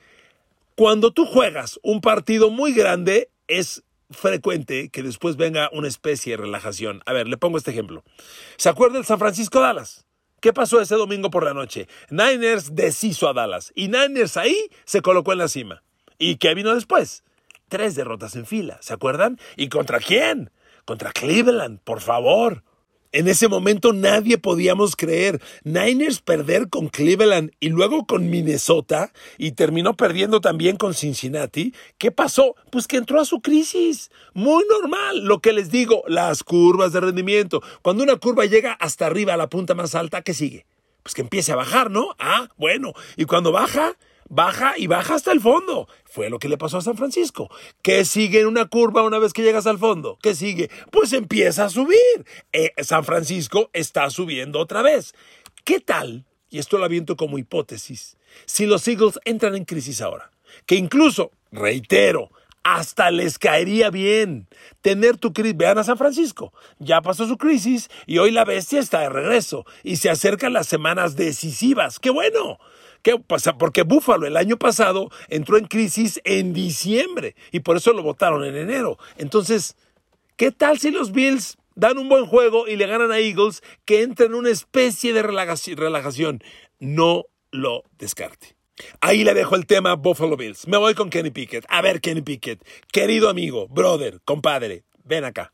Cuando 0.76 1.12
tú 1.12 1.26
juegas 1.26 1.80
un 1.84 2.02
partido 2.02 2.50
muy 2.50 2.74
grande, 2.74 3.30
es 3.48 3.84
frecuente 4.10 4.90
que 4.90 5.04
después 5.04 5.36
venga 5.36 5.70
una 5.72 5.88
especie 5.88 6.34
de 6.34 6.44
relajación. 6.44 7.02
A 7.06 7.14
ver, 7.14 7.28
le 7.28 7.38
pongo 7.38 7.58
este 7.58 7.72
ejemplo. 7.72 8.04
¿Se 8.58 8.70
acuerda 8.70 8.96
del 8.96 9.06
San 9.06 9.20
Francisco 9.20 9.60
Dallas? 9.62 10.06
¿Qué 10.42 10.54
pasó 10.54 10.82
ese 10.82 10.96
domingo 10.96 11.30
por 11.30 11.44
la 11.44 11.54
noche? 11.54 11.88
Niners 12.10 12.76
deshizo 12.76 13.28
a 13.28 13.34
Dallas 13.34 13.72
y 13.76 13.88
Niners 13.88 14.38
ahí 14.38 14.70
se 14.86 15.02
colocó 15.02 15.32
en 15.32 15.40
la 15.40 15.48
cima. 15.48 15.82
¿Y 16.18 16.38
qué 16.38 16.54
vino 16.54 16.74
después? 16.76 17.24
Tres 17.68 17.96
derrotas 17.96 18.36
en 18.36 18.46
fila, 18.46 18.78
¿se 18.82 18.94
acuerdan? 18.94 19.40
¿Y 19.58 19.70
contra 19.70 20.00
quién? 20.00 20.52
Contra 20.86 21.12
Cleveland, 21.12 21.80
por 21.84 22.00
favor. 22.00 22.64
En 23.12 23.30
ese 23.30 23.48
momento 23.48 23.94
nadie 23.94 24.38
podíamos 24.38 24.98
creer. 24.98 25.42
Niners 25.64 26.20
perder 26.20 26.68
con 26.70 26.90
Cleveland 26.90 27.52
y 27.62 27.70
luego 27.70 28.06
con 28.06 28.30
Minnesota 28.30 29.14
y 29.38 29.54
terminó 29.54 29.96
perdiendo 29.96 30.42
también 30.42 30.76
con 30.76 30.94
Cincinnati. 30.94 31.74
¿Qué 31.98 32.12
pasó? 32.12 32.56
Pues 32.72 32.88
que 32.88 32.98
entró 32.98 33.22
a 33.22 33.26
su 33.26 33.42
crisis. 33.42 34.12
Muy 34.34 34.66
normal. 34.70 35.24
Lo 35.24 35.40
que 35.40 35.54
les 35.54 35.72
digo, 35.72 36.04
las 36.08 36.44
curvas 36.44 36.92
de 36.92 37.00
rendimiento. 37.00 37.64
Cuando 37.82 38.04
una 38.04 38.18
curva 38.18 38.46
llega 38.46 38.74
hasta 38.74 39.06
arriba 39.06 39.34
a 39.34 39.38
la 39.38 39.48
punta 39.48 39.76
más 39.76 39.96
alta, 39.96 40.22
¿qué 40.22 40.34
sigue? 40.34 40.66
Pues 41.02 41.16
que 41.16 41.22
empiece 41.22 41.54
a 41.54 41.56
bajar, 41.56 41.90
¿no? 41.90 42.16
Ah, 42.20 42.50
bueno. 42.58 42.92
Y 43.16 43.24
cuando 43.24 43.54
baja, 43.54 43.96
baja 44.30 44.74
y 44.78 44.88
baja 44.88 45.16
hasta 45.16 45.32
el 45.32 45.42
fondo. 45.42 45.88
Fue 46.04 46.30
lo 46.30 46.40
que 46.40 46.50
le 46.50 46.58
pasó 46.58 46.78
a 46.78 46.82
San 46.82 46.98
Francisco. 46.98 47.50
¿Qué 47.82 48.06
sigue 48.06 48.42
en 48.42 48.48
una 48.48 48.66
curva 48.66 49.04
una 49.04 49.20
vez 49.20 49.34
que 49.34 49.44
llegas 49.44 49.68
al 49.68 49.80
fondo? 49.80 50.18
¿Qué 50.22 50.36
sigue? 50.36 50.70
Pues 50.92 51.14
empieza 51.14 51.66
a 51.66 51.70
subir. 51.70 52.26
Eh, 52.54 52.72
San 52.84 53.04
Francisco 53.04 53.70
está 53.74 54.10
subiendo 54.10 54.60
otra 54.60 54.82
vez. 54.82 55.14
¿Qué 55.64 55.80
tal? 55.80 56.26
Y 56.50 56.60
esto 56.60 56.78
lo 56.78 56.86
aviento 56.86 57.16
como 57.16 57.38
hipótesis. 57.38 58.18
Si 58.46 58.66
los 58.66 58.88
Eagles 58.88 59.20
entran 59.26 59.56
en 59.56 59.66
crisis 59.66 60.02
ahora. 60.02 60.32
Que 60.66 60.76
incluso, 60.76 61.32
reitero, 61.52 62.30
hasta 62.66 63.12
les 63.12 63.38
caería 63.38 63.92
bien 63.92 64.48
tener 64.82 65.18
tu 65.18 65.34
crisis. 65.34 65.56
Vean 65.56 65.78
a 65.78 65.84
San 65.84 65.98
Francisco, 65.98 66.52
ya 66.80 67.02
pasó 67.02 67.28
su 67.28 67.38
crisis 67.38 67.90
y 68.08 68.18
hoy 68.18 68.32
la 68.32 68.44
bestia 68.44 68.80
está 68.80 69.02
de 69.02 69.10
regreso 69.10 69.66
y 69.84 69.98
se 69.98 70.10
acercan 70.10 70.52
las 70.52 70.68
semanas 70.68 71.16
decisivas. 71.16 72.00
¡Qué 72.00 72.10
bueno! 72.10 72.58
¿Qué 73.06 73.20
pasa? 73.20 73.56
Porque 73.60 73.84
Buffalo 73.84 74.26
el 74.26 74.36
año 74.36 74.58
pasado 74.58 75.12
entró 75.30 75.60
en 75.60 75.68
crisis 75.68 76.20
en 76.24 76.54
diciembre 76.54 77.36
y 77.52 77.60
por 77.60 77.78
eso 77.78 77.94
lo 77.94 78.02
votaron 78.02 78.44
en 78.44 78.56
enero. 78.56 78.98
Entonces, 79.20 79.76
¿qué 80.38 80.50
tal 80.50 80.80
si 80.80 80.90
los 80.90 81.12
Bills 81.12 81.60
dan 81.76 82.00
un 82.00 82.10
buen 82.10 82.26
juego 82.26 82.68
y 82.68 82.78
le 82.78 82.88
ganan 82.88 83.12
a 83.12 83.20
Eagles 83.20 83.62
que 83.86 84.02
entra 84.02 84.26
en 84.26 84.34
una 84.34 84.50
especie 84.50 85.14
de 85.14 85.22
relajación? 85.22 86.42
No 86.80 87.26
lo 87.52 87.84
descarte. 88.00 88.56
Ahí 89.02 89.24
le 89.24 89.36
dejo 89.36 89.56
el 89.56 89.68
tema 89.68 89.94
Buffalo 89.94 90.36
Bills. 90.36 90.68
Me 90.68 90.78
voy 90.78 90.96
con 90.96 91.12
Kenny 91.12 91.30
Pickett. 91.30 91.64
A 91.70 91.84
ver, 91.84 92.02
Kenny 92.02 92.24
Pickett, 92.24 92.68
querido 92.92 93.30
amigo, 93.30 93.68
brother, 93.68 94.20
compadre, 94.26 94.84
ven 95.04 95.26
acá. 95.26 95.54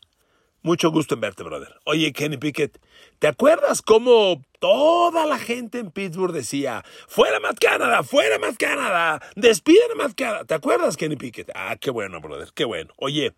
Mucho 0.63 0.91
gusto 0.91 1.15
en 1.15 1.21
verte, 1.21 1.41
brother. 1.41 1.79
Oye, 1.85 2.13
Kenny 2.13 2.37
Pickett, 2.37 2.79
¿te 3.17 3.27
acuerdas 3.27 3.81
cómo 3.81 4.43
toda 4.59 5.25
la 5.25 5.39
gente 5.39 5.79
en 5.79 5.89
Pittsburgh 5.89 6.33
decía, 6.33 6.85
fuera 7.07 7.39
Matt 7.39 7.57
Canada, 7.59 8.03
fuera 8.03 8.37
Matt 8.37 8.57
Canada, 8.57 9.21
despiden 9.35 9.91
a 9.93 9.95
Matt 9.95 10.13
Canada? 10.15 10.45
¿Te 10.45 10.53
acuerdas, 10.53 10.97
Kenny 10.97 11.15
Pickett? 11.15 11.49
Ah, 11.55 11.77
qué 11.81 11.89
bueno, 11.89 12.21
brother, 12.21 12.49
qué 12.53 12.65
bueno. 12.65 12.93
Oye, 12.97 13.33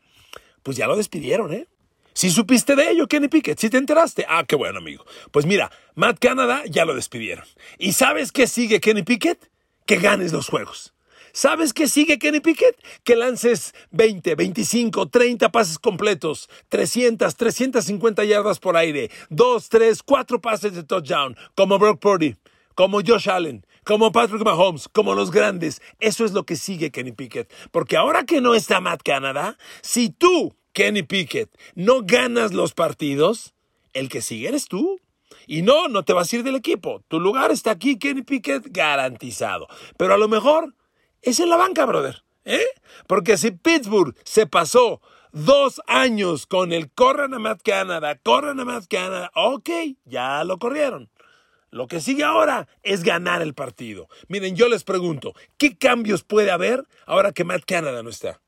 pues 0.63 0.75
ya 0.75 0.85
lo 0.85 0.97
despidieron, 0.97 1.53
¿eh? 1.53 1.67
Si 2.13 2.29
supiste 2.29 2.75
de 2.75 2.91
ello, 2.91 3.07
Kenny 3.07 3.29
Pickett, 3.29 3.57
si 3.57 3.69
te 3.69 3.77
enteraste. 3.77 4.25
Ah, 4.27 4.43
qué 4.45 4.57
bueno, 4.57 4.79
amigo. 4.79 5.05
Pues 5.31 5.45
mira, 5.45 5.71
Matt 5.95 6.19
Canada 6.19 6.63
ya 6.65 6.83
lo 6.83 6.93
despidieron. 6.93 7.45
¿Y 7.79 7.93
sabes 7.93 8.33
qué 8.33 8.47
sigue 8.47 8.81
Kenny 8.81 9.03
Pickett? 9.03 9.49
Que 9.85 9.97
ganes 9.97 10.33
los 10.33 10.47
juegos. 10.47 10.93
¿Sabes 11.35 11.73
qué 11.73 11.87
sigue 11.87 12.19
Kenny 12.19 12.41
Pickett? 12.41 12.77
Que 13.03 13.15
lances 13.15 13.73
20, 13.89 14.35
25, 14.35 15.07
30 15.07 15.51
pases 15.51 15.79
completos, 15.79 16.47
300, 16.69 17.35
350 17.35 18.23
yardas 18.23 18.59
por 18.59 18.77
aire, 18.77 19.09
2, 19.31 19.67
3, 19.67 20.03
4 20.03 20.41
pases 20.41 20.75
de 20.75 20.83
touchdown, 20.83 21.35
como 21.55 21.79
Brock 21.79 21.99
Purdy, 21.99 22.35
como 22.75 23.01
Josh 23.01 23.31
Allen, 23.31 23.65
como 23.83 24.11
Patrick 24.11 24.45
Mahomes, 24.45 24.87
como 24.87 25.15
los 25.15 25.31
grandes. 25.31 25.81
Eso 25.99 26.23
es 26.23 26.33
lo 26.33 26.43
que 26.43 26.55
sigue 26.55 26.91
Kenny 26.91 27.13
Pickett. 27.13 27.51
Porque 27.71 27.97
ahora 27.97 28.25
que 28.25 28.39
no 28.39 28.53
está 28.53 28.79
Matt 28.79 29.01
Canada, 29.01 29.57
si 29.81 30.11
tú, 30.11 30.55
Kenny 30.71 31.01
Pickett, 31.01 31.49
no 31.73 32.03
ganas 32.03 32.53
los 32.53 32.75
partidos, 32.75 33.55
el 33.93 34.07
que 34.07 34.21
sigue 34.21 34.49
eres 34.49 34.67
tú. 34.67 34.99
Y 35.47 35.63
no, 35.63 35.87
no 35.87 36.03
te 36.03 36.13
vas 36.13 36.31
a 36.31 36.35
ir 36.35 36.43
del 36.43 36.55
equipo. 36.55 37.01
Tu 37.07 37.19
lugar 37.19 37.49
está 37.49 37.71
aquí, 37.71 37.97
Kenny 37.97 38.21
Pickett, 38.21 38.67
garantizado. 38.69 39.67
Pero 39.97 40.13
a 40.13 40.17
lo 40.17 40.27
mejor 40.27 40.75
es 41.23 41.39
en 41.39 41.49
la 41.49 41.57
banca, 41.57 41.85
brother. 41.85 42.23
¿Eh? 42.45 42.65
Porque 43.07 43.37
si 43.37 43.51
Pittsburgh 43.51 44.15
se 44.23 44.45
pasó 44.45 45.01
dos 45.31 45.81
años 45.87 46.45
con 46.45 46.73
el 46.73 46.91
corran 46.91 47.33
a 47.33 47.39
Matt 47.39 47.61
Canada, 47.63 48.17
corran 48.21 48.59
a 48.59 48.65
Matt 48.65 48.85
Canada, 48.87 49.31
ok, 49.33 49.69
ya 50.05 50.43
lo 50.43 50.59
corrieron. 50.59 51.09
Lo 51.71 51.87
que 51.87 52.01
sigue 52.01 52.23
ahora 52.23 52.67
es 52.83 53.03
ganar 53.03 53.41
el 53.41 53.55
partido. 53.55 54.07
Miren, 54.27 54.55
yo 54.55 54.69
les 54.69 54.83
pregunto, 54.83 55.33
¿qué 55.57 55.75
cambios 55.75 56.23
puede 56.23 56.51
haber 56.51 56.83
ahora 57.07 57.31
que 57.31 57.45
Matt 57.45 57.63
Canada 57.65 58.03
no 58.03 58.11
está? 58.11 58.39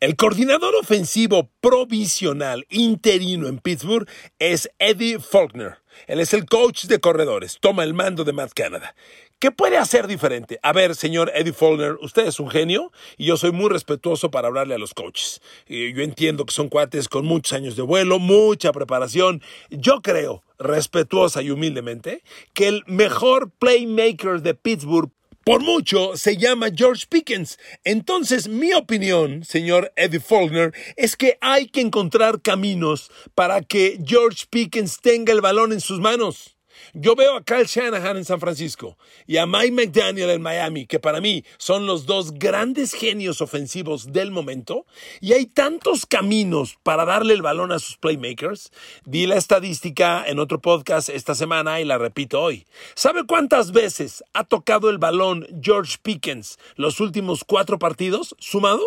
El 0.00 0.16
coordinador 0.16 0.74
ofensivo 0.74 1.50
provisional 1.62 2.66
interino 2.68 3.48
en 3.48 3.58
Pittsburgh 3.58 4.06
es 4.38 4.68
Eddie 4.78 5.18
Faulkner. 5.18 5.78
Él 6.06 6.20
es 6.20 6.34
el 6.34 6.44
coach 6.44 6.84
de 6.84 7.00
corredores, 7.00 7.56
toma 7.58 7.84
el 7.84 7.94
mando 7.94 8.24
de 8.24 8.34
Matt 8.34 8.52
Canada. 8.52 8.94
¿Qué 9.38 9.50
puede 9.50 9.76
hacer 9.76 10.06
diferente? 10.06 10.58
A 10.62 10.72
ver, 10.72 10.94
señor 10.94 11.30
Eddie 11.34 11.52
Faulkner, 11.52 11.98
usted 12.00 12.26
es 12.26 12.40
un 12.40 12.48
genio 12.48 12.92
y 13.18 13.26
yo 13.26 13.36
soy 13.36 13.52
muy 13.52 13.68
respetuoso 13.68 14.30
para 14.30 14.48
hablarle 14.48 14.74
a 14.74 14.78
los 14.78 14.94
coaches. 14.94 15.42
yo 15.66 16.02
entiendo 16.02 16.46
que 16.46 16.54
son 16.54 16.68
cuates 16.68 17.08
con 17.08 17.26
muchos 17.26 17.52
años 17.52 17.76
de 17.76 17.82
vuelo, 17.82 18.18
mucha 18.18 18.72
preparación. 18.72 19.42
Yo 19.70 20.00
creo, 20.00 20.42
respetuosa 20.58 21.42
y 21.42 21.50
humildemente, 21.50 22.22
que 22.54 22.68
el 22.68 22.84
mejor 22.86 23.50
playmaker 23.50 24.40
de 24.40 24.54
Pittsburgh 24.54 25.10
por 25.44 25.62
mucho 25.62 26.16
se 26.16 26.38
llama 26.38 26.68
George 26.74 27.04
Pickens. 27.06 27.58
Entonces, 27.84 28.48
mi 28.48 28.72
opinión, 28.72 29.44
señor 29.44 29.92
Eddie 29.94 30.20
Faulkner, 30.20 30.72
es 30.96 31.16
que 31.16 31.36
hay 31.42 31.68
que 31.68 31.82
encontrar 31.82 32.40
caminos 32.40 33.10
para 33.34 33.60
que 33.60 34.00
George 34.06 34.46
Pickens 34.48 35.00
tenga 35.02 35.34
el 35.34 35.42
balón 35.42 35.74
en 35.74 35.82
sus 35.82 36.00
manos. 36.00 36.53
Yo 36.92 37.14
veo 37.14 37.36
a 37.36 37.44
Kyle 37.44 37.66
Shanahan 37.66 38.16
en 38.16 38.24
San 38.24 38.40
Francisco 38.40 38.96
y 39.26 39.36
a 39.36 39.46
Mike 39.46 39.72
McDaniel 39.72 40.30
en 40.30 40.42
Miami, 40.42 40.86
que 40.86 40.98
para 40.98 41.20
mí 41.20 41.44
son 41.58 41.86
los 41.86 42.06
dos 42.06 42.32
grandes 42.32 42.92
genios 42.92 43.40
ofensivos 43.40 44.12
del 44.12 44.30
momento, 44.30 44.86
y 45.20 45.32
hay 45.32 45.46
tantos 45.46 46.06
caminos 46.06 46.76
para 46.82 47.04
darle 47.04 47.34
el 47.34 47.42
balón 47.42 47.72
a 47.72 47.78
sus 47.78 47.96
playmakers. 47.96 48.72
Vi 49.04 49.26
la 49.26 49.36
estadística 49.36 50.24
en 50.26 50.38
otro 50.38 50.60
podcast 50.60 51.08
esta 51.08 51.34
semana 51.34 51.80
y 51.80 51.84
la 51.84 51.98
repito 51.98 52.40
hoy. 52.40 52.66
¿Sabe 52.94 53.24
cuántas 53.24 53.72
veces 53.72 54.22
ha 54.32 54.44
tocado 54.44 54.90
el 54.90 54.98
balón 54.98 55.46
George 55.60 55.96
Pickens 56.02 56.58
los 56.76 57.00
últimos 57.00 57.44
cuatro 57.44 57.78
partidos? 57.78 58.34
¿Sumado? 58.38 58.84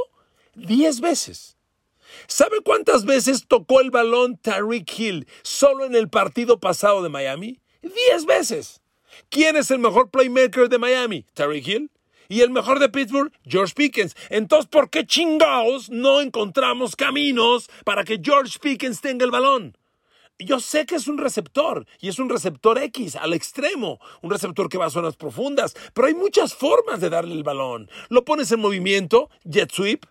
Diez 0.56 1.02
veces. 1.02 1.58
¿Sabe 2.28 2.62
cuántas 2.64 3.06
veces 3.06 3.46
tocó 3.48 3.82
el 3.82 3.92
balón 3.92 4.38
Tariq 4.38 5.00
Hill 5.00 5.28
solo 5.44 5.86
en 5.86 5.96
el 5.96 6.10
partido 6.10 6.60
pasado 6.60 7.04
de 7.04 7.10
Miami? 7.10 7.60
Diez 7.94 8.26
veces. 8.26 8.82
¿Quién 9.30 9.56
es 9.56 9.72
el 9.72 9.80
mejor 9.80 10.10
playmaker 10.10 10.70
de 10.70 10.78
Miami? 10.78 11.26
Tariq 11.34 11.68
Hill. 11.68 11.92
¿Y 12.30 12.42
el 12.42 12.50
mejor 12.50 12.80
de 12.80 12.90
Pittsburgh? 12.90 13.32
George 13.46 13.74
Pickens. 13.74 14.16
Entonces, 14.30 14.68
¿por 14.70 14.90
qué 14.90 15.06
chingados 15.06 15.90
no 15.90 16.20
encontramos 16.20 16.96
caminos 16.96 17.70
para 17.86 18.04
que 18.04 18.20
George 18.22 18.60
Pickens 18.60 19.00
tenga 19.00 19.24
el 19.24 19.32
balón? 19.32 19.78
Yo 20.40 20.60
sé 20.60 20.86
que 20.86 20.96
es 20.96 21.08
un 21.08 21.18
receptor 21.18 21.88
y 22.00 22.10
es 22.10 22.20
un 22.20 22.30
receptor 22.30 22.78
X 22.78 23.16
al 23.16 23.34
extremo, 23.34 24.00
un 24.22 24.30
receptor 24.30 24.70
que 24.70 24.78
va 24.78 24.86
a 24.86 24.92
zonas 24.92 25.16
profundas, 25.16 25.76
pero 25.94 26.08
hay 26.08 26.14
muchas 26.14 26.54
formas 26.54 27.02
de 27.02 27.10
darle 27.10 27.34
el 27.34 27.44
balón. 27.44 27.90
Lo 28.10 28.24
pones 28.24 28.52
en 28.52 28.60
movimiento, 28.60 29.32
jet 29.46 29.72
sweep, 29.72 30.06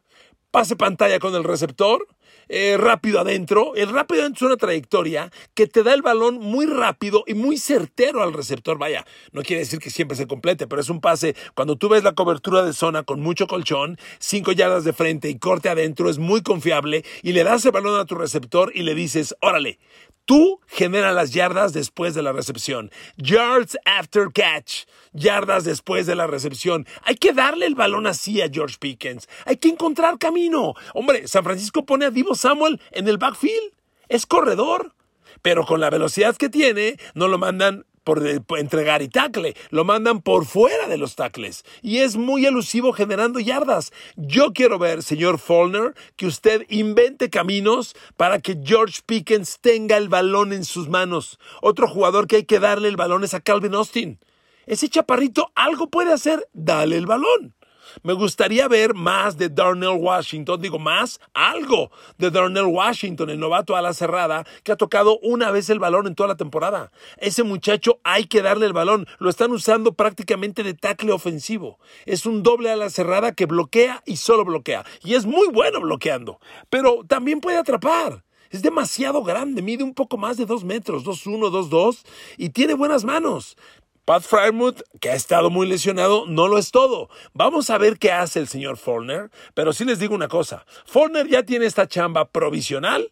pase 0.50 0.75
pantalla 0.75 1.21
con 1.21 1.35
el 1.37 1.45
receptor, 1.45 2.09
eh, 2.49 2.76
rápido 2.79 3.21
adentro. 3.21 3.75
El 3.75 3.88
rápido 3.88 4.23
adentro 4.23 4.47
es 4.47 4.50
una 4.50 4.57
trayectoria 4.57 5.31
que 5.55 5.67
te 5.67 5.83
da 5.83 5.95
el 5.95 6.03
balón 6.03 6.38
muy 6.38 6.67
rápido 6.67 7.25
y 7.26 7.35
muy 7.35 7.59
certero 7.59 8.23
al 8.23 8.33
receptor. 8.33 8.79
Vaya, 8.79 9.07
no 9.33 9.43
quiere 9.43 9.61
decir 9.61 9.79
que 9.79 9.91
siempre 9.91 10.17
se 10.17 10.26
complete, 10.26 10.67
pero 10.67 10.81
es 10.81 10.88
un 10.88 11.00
pase. 11.00 11.35
Cuando 11.55 11.76
tú 11.76 11.88
ves 11.88 12.05
la 12.05 12.15
cobertura 12.15 12.62
de 12.62 12.73
zona 12.73 13.03
con 13.03 13.21
mucho 13.21 13.47
colchón, 13.47 13.99
cinco 14.19 14.53
yardas 14.53 14.85
de 14.85 14.93
frente 14.93 15.29
y 15.29 15.38
corte 15.38 15.69
adentro, 15.69 16.11
es 16.11 16.19
muy 16.19 16.43
confiable 16.43 17.05
y 17.23 17.33
le 17.33 17.45
das 17.45 17.65
el 17.65 17.73
balón 17.73 17.99
a 17.99 18.05
tu 18.05 18.15
receptor 18.15 18.73
y 18.75 18.83
le 18.83 18.95
dices, 18.95 19.35
órale, 19.41 19.79
Tú 20.26 20.61
genera 20.66 21.12
las 21.12 21.30
yardas 21.30 21.73
después 21.73 22.14
de 22.14 22.23
la 22.23 22.33
recepción. 22.33 22.90
Yards 23.16 23.78
after 23.85 24.26
catch. 24.33 24.85
Yardas 25.12 25.64
después 25.64 26.06
de 26.06 26.16
la 26.16 26.26
recepción. 26.26 26.85
Hay 27.04 27.14
que 27.14 27.33
darle 27.33 27.66
el 27.66 27.76
balón 27.76 28.09
así 28.09 28.42
a 28.42 28.50
George 28.50 28.76
Pickens. 28.80 29.28
Hay 29.45 29.56
que 29.56 29.68
encontrar 29.68 30.18
camino. 30.18 30.75
Hombre, 30.95 31.28
San 31.28 31.45
Francisco 31.45 31.87
pone 31.87 32.06
a 32.06 32.11
Divo 32.11 32.35
Samuel 32.35 32.80
en 32.90 33.06
el 33.06 33.18
backfield. 33.18 33.73
Es 34.09 34.26
corredor. 34.26 34.92
Pero 35.42 35.64
con 35.64 35.80
la 35.80 35.90
velocidad 35.90 36.37
que 36.37 36.49
tiene, 36.49 36.99
no 37.14 37.28
lo 37.28 37.38
mandan 37.38 37.87
por, 38.06 38.25
entregar 38.56 39.02
y 39.02 39.08
tackle, 39.08 39.56
lo 39.70 39.84
mandan 39.84 40.22
por 40.22 40.46
fuera 40.46 40.86
de 40.86 40.96
los 40.96 41.16
tackles 41.16 41.64
y 41.82 41.98
es 41.98 42.16
muy 42.16 42.46
elusivo 42.46 42.92
generando 42.92 43.40
yardas. 43.40 43.92
Yo 44.14 44.52
quiero 44.52 44.78
ver, 44.78 45.02
señor 45.02 45.38
Follner, 45.38 45.94
que 46.14 46.26
usted 46.26 46.64
invente 46.68 47.30
caminos 47.30 47.96
para 48.16 48.38
que 48.38 48.56
George 48.62 49.00
Pickens 49.04 49.58
tenga 49.60 49.96
el 49.96 50.08
balón 50.08 50.52
en 50.52 50.64
sus 50.64 50.88
manos. 50.88 51.40
Otro 51.60 51.88
jugador 51.88 52.28
que 52.28 52.36
hay 52.36 52.44
que 52.44 52.60
darle 52.60 52.86
el 52.86 52.96
balón 52.96 53.25
es 53.25 53.34
a 53.34 53.40
Calvin 53.40 53.75
Austin. 53.75 54.20
Ese 54.66 54.88
chaparrito 54.88 55.50
algo 55.56 55.90
puede 55.90 56.12
hacer, 56.12 56.48
dale 56.52 56.96
el 56.96 57.06
balón. 57.06 57.56
Me 58.03 58.12
gustaría 58.12 58.69
ver 58.69 58.95
más 58.95 59.38
de 59.38 59.49
Darnell 59.49 59.99
Washington, 59.99 60.61
digo 60.61 60.79
más, 60.79 61.19
algo 61.33 61.91
de 62.19 62.31
Darnell 62.31 62.67
Washington, 62.67 63.31
el 63.31 63.41
novato 63.41 63.75
a 63.75 63.83
la 63.83 63.95
cerrada, 63.95 64.45
que 64.62 64.73
ha 64.73 64.76
tocado 64.76 65.19
una 65.23 65.50
vez 65.50 65.71
el 65.71 65.79
balón 65.79 66.07
en 66.07 66.15
toda 66.15 66.29
la 66.29 66.37
temporada. 66.37 66.93
Ese 67.19 67.43
muchacho 67.43 67.99
hay 68.05 68.26
que 68.26 68.43
darle 68.43 68.67
el 68.67 68.73
balón, 68.73 69.07
lo 69.19 69.31
están 69.31 69.50
usando 69.50 69.95
prácticamente 69.95 70.62
de 70.62 70.75
tackle 70.75 71.12
ofensivo. 71.12 71.79
Es 72.05 72.26
un 72.26 72.43
doble 72.43 72.71
a 72.71 72.76
la 72.76 72.91
cerrada 72.91 73.33
que 73.33 73.47
bloquea 73.47 74.03
y 74.05 74.17
solo 74.17 74.45
bloquea. 74.45 74.85
Y 75.03 75.15
es 75.15 75.25
muy 75.25 75.49
bueno 75.49 75.81
bloqueando, 75.81 76.38
pero 76.69 77.03
también 77.09 77.41
puede 77.41 77.59
atrapar. 77.59 78.25
Es 78.50 78.62
demasiado 78.62 79.23
grande, 79.25 79.61
mide 79.62 79.83
un 79.83 79.95
poco 79.95 80.17
más 80.17 80.37
de 80.37 80.47
dos 80.47 80.65
metros, 80.65 81.05
2'1, 81.05 81.50
2'2 81.50 82.05
y 82.37 82.50
tiene 82.50 82.75
buenas 82.75 83.05
manos. 83.05 83.57
Pat 84.06 84.22
Frymouth, 84.22 84.82
que 85.00 85.10
ha 85.10 85.16
estado 85.16 85.50
muy 85.50 85.66
lesionado, 85.66 86.26
no 86.28 86.46
lo 86.46 86.58
es 86.58 86.70
todo. 86.70 87.10
Vamos 87.34 87.70
a 87.70 87.78
ver 87.78 87.98
qué 87.98 88.12
hace 88.12 88.38
el 88.38 88.46
señor 88.46 88.76
Forner, 88.76 89.32
pero 89.52 89.72
sí 89.72 89.84
les 89.84 89.98
digo 89.98 90.14
una 90.14 90.28
cosa. 90.28 90.64
Forner 90.84 91.26
ya 91.26 91.42
tiene 91.42 91.66
esta 91.66 91.88
chamba 91.88 92.28
provisional 92.28 93.10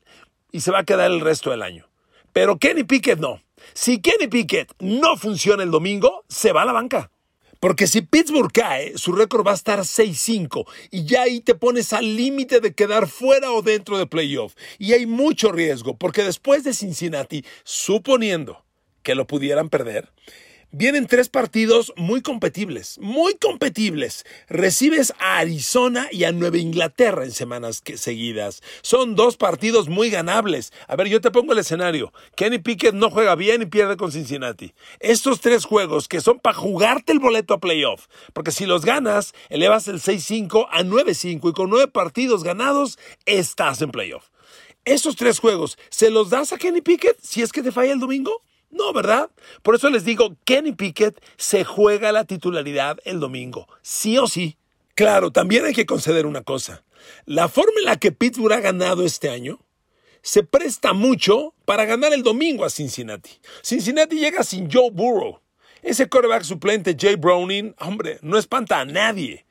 y 0.53 0.61
se 0.61 0.71
va 0.71 0.79
a 0.79 0.85
quedar 0.85 1.11
el 1.11 1.21
resto 1.21 1.51
del 1.51 1.63
año. 1.63 1.89
Pero 2.33 2.61
Kenny 2.61 2.85
Pickett 2.85 3.19
no. 3.19 3.43
Si 3.73 4.01
Kenny 4.01 4.29
Pickett 4.29 4.73
no 4.79 5.17
funciona 5.17 5.65
el 5.65 5.73
domingo, 5.73 6.25
se 6.29 6.53
va 6.53 6.63
a 6.63 6.65
la 6.65 6.73
banca. 6.73 7.11
Porque 7.59 7.89
si 7.89 8.03
Pittsburgh 8.03 8.53
cae, 8.53 8.97
su 8.97 9.15
récord 9.15 9.45
va 9.45 9.51
a 9.51 9.55
estar 9.55 9.81
6-5 9.81 10.65
y 10.93 11.07
ya 11.07 11.23
ahí 11.23 11.41
te 11.41 11.57
pones 11.57 11.93
al 11.93 12.15
límite 12.15 12.61
de 12.61 12.73
quedar 12.73 13.09
fuera 13.09 13.51
o 13.51 13.63
dentro 13.63 13.99
de 13.99 14.07
playoff. 14.07 14.55
Y 14.79 14.93
hay 14.93 15.07
mucho 15.07 15.51
riesgo, 15.51 15.97
porque 15.97 16.23
después 16.23 16.63
de 16.63 16.73
Cincinnati, 16.73 17.45
suponiendo 17.65 18.65
que 19.03 19.17
lo 19.17 19.27
pudieran 19.27 19.71
perder, 19.71 20.13
Vienen 20.77 21.07
tres 21.07 21.29
partidos 21.29 21.93
muy 21.97 22.21
competibles, 22.21 22.99
muy 22.99 23.35
competibles. 23.35 24.27
Recibes 24.49 25.15
a 25.21 25.39
Arizona 25.39 26.09
y 26.11 26.25
a 26.25 26.33
Nueva 26.33 26.59
Inglaterra 26.59 27.23
en 27.23 27.31
semanas 27.31 27.81
seguidas. 27.95 28.61
Son 28.83 29.15
dos 29.15 29.37
partidos 29.37 29.89
muy 29.89 30.11
ganables. 30.11 30.73
A 30.89 30.97
ver, 30.97 31.07
yo 31.07 31.21
te 31.21 31.31
pongo 31.31 31.53
el 31.53 31.61
escenario. 31.61 32.13
Kenny 32.35 32.59
Pickett 32.59 32.93
no 32.93 33.09
juega 33.09 33.37
bien 33.37 33.63
y 33.63 33.67
pierde 33.67 33.97
con 33.97 34.11
Cincinnati. 34.11 34.75
Estos 34.99 35.41
tres 35.41 35.65
juegos 35.65 36.09
que 36.09 36.21
son 36.21 36.41
para 36.41 36.57
jugarte 36.57 37.13
el 37.13 37.21
boleto 37.21 37.55
a 37.55 37.61
playoff. 37.61 38.09
Porque 38.33 38.51
si 38.51 38.67
los 38.67 38.85
ganas, 38.85 39.33
elevas 39.51 39.87
el 39.87 40.01
6-5 40.01 40.67
a 40.73 40.83
9-5 40.83 41.51
y 41.51 41.53
con 41.53 41.71
nueve 41.71 41.87
partidos 41.87 42.43
ganados, 42.43 42.99
estás 43.27 43.81
en 43.81 43.93
playoff. 43.93 44.25
Esos 44.85 45.15
tres 45.15 45.39
juegos, 45.39 45.79
¿se 45.91 46.11
los 46.11 46.31
das 46.31 46.53
a 46.53 46.59
Kenny 46.59 46.81
Pickett 46.81 47.21
si 47.23 47.43
es 47.43 47.53
que 47.53 47.63
te 47.63 47.71
falla 47.71 47.93
el 47.93 48.01
domingo? 48.01 48.43
No, 48.71 48.93
¿verdad? 48.93 49.31
Por 49.63 49.75
eso 49.75 49.89
les 49.91 50.05
digo, 50.05 50.37
Kenny 50.45 50.73
Pickett 50.73 51.23
se 51.37 51.65
juega 51.65 52.13
la 52.13 52.25
titularidad 52.25 52.99
el 53.05 53.21
domingo, 53.21 53.69
sí 53.83 54.19
o 54.19 54.27
sí. 54.27 54.57
Claro, 54.95 55.31
también 55.31 55.65
hay 55.65 55.75
que 55.75 55.87
conceder 55.87 56.27
una 56.27 56.43
cosa. 56.43 56.85
La 57.25 57.49
forma 57.49 57.79
en 57.79 57.87
la 57.87 57.97
que 57.97 58.13
Pittsburgh 58.13 58.55
ha 58.55 58.61
ganado 58.61 59.05
este 59.05 59.31
año 59.31 59.61
se 60.23 60.43
presta 60.43 60.93
mucho 60.93 61.55
para 61.65 61.85
ganar 61.85 62.13
el 62.13 62.23
domingo 62.23 62.65
a 62.65 62.71
Cincinnati. 62.71 63.31
Cincinnati 63.63 64.19
llega 64.19 64.43
sin 64.43 64.71
Joe 64.71 64.91
Burrow. 64.91 65.41
Ese 65.83 66.09
quarterback 66.09 66.45
suplente 66.45 66.97
Jay 66.99 67.17
Browning, 67.17 67.75
hombre, 67.79 68.19
no 68.23 68.39
espanta 68.39 68.81
a 68.81 68.87
nadie. 68.87 69.44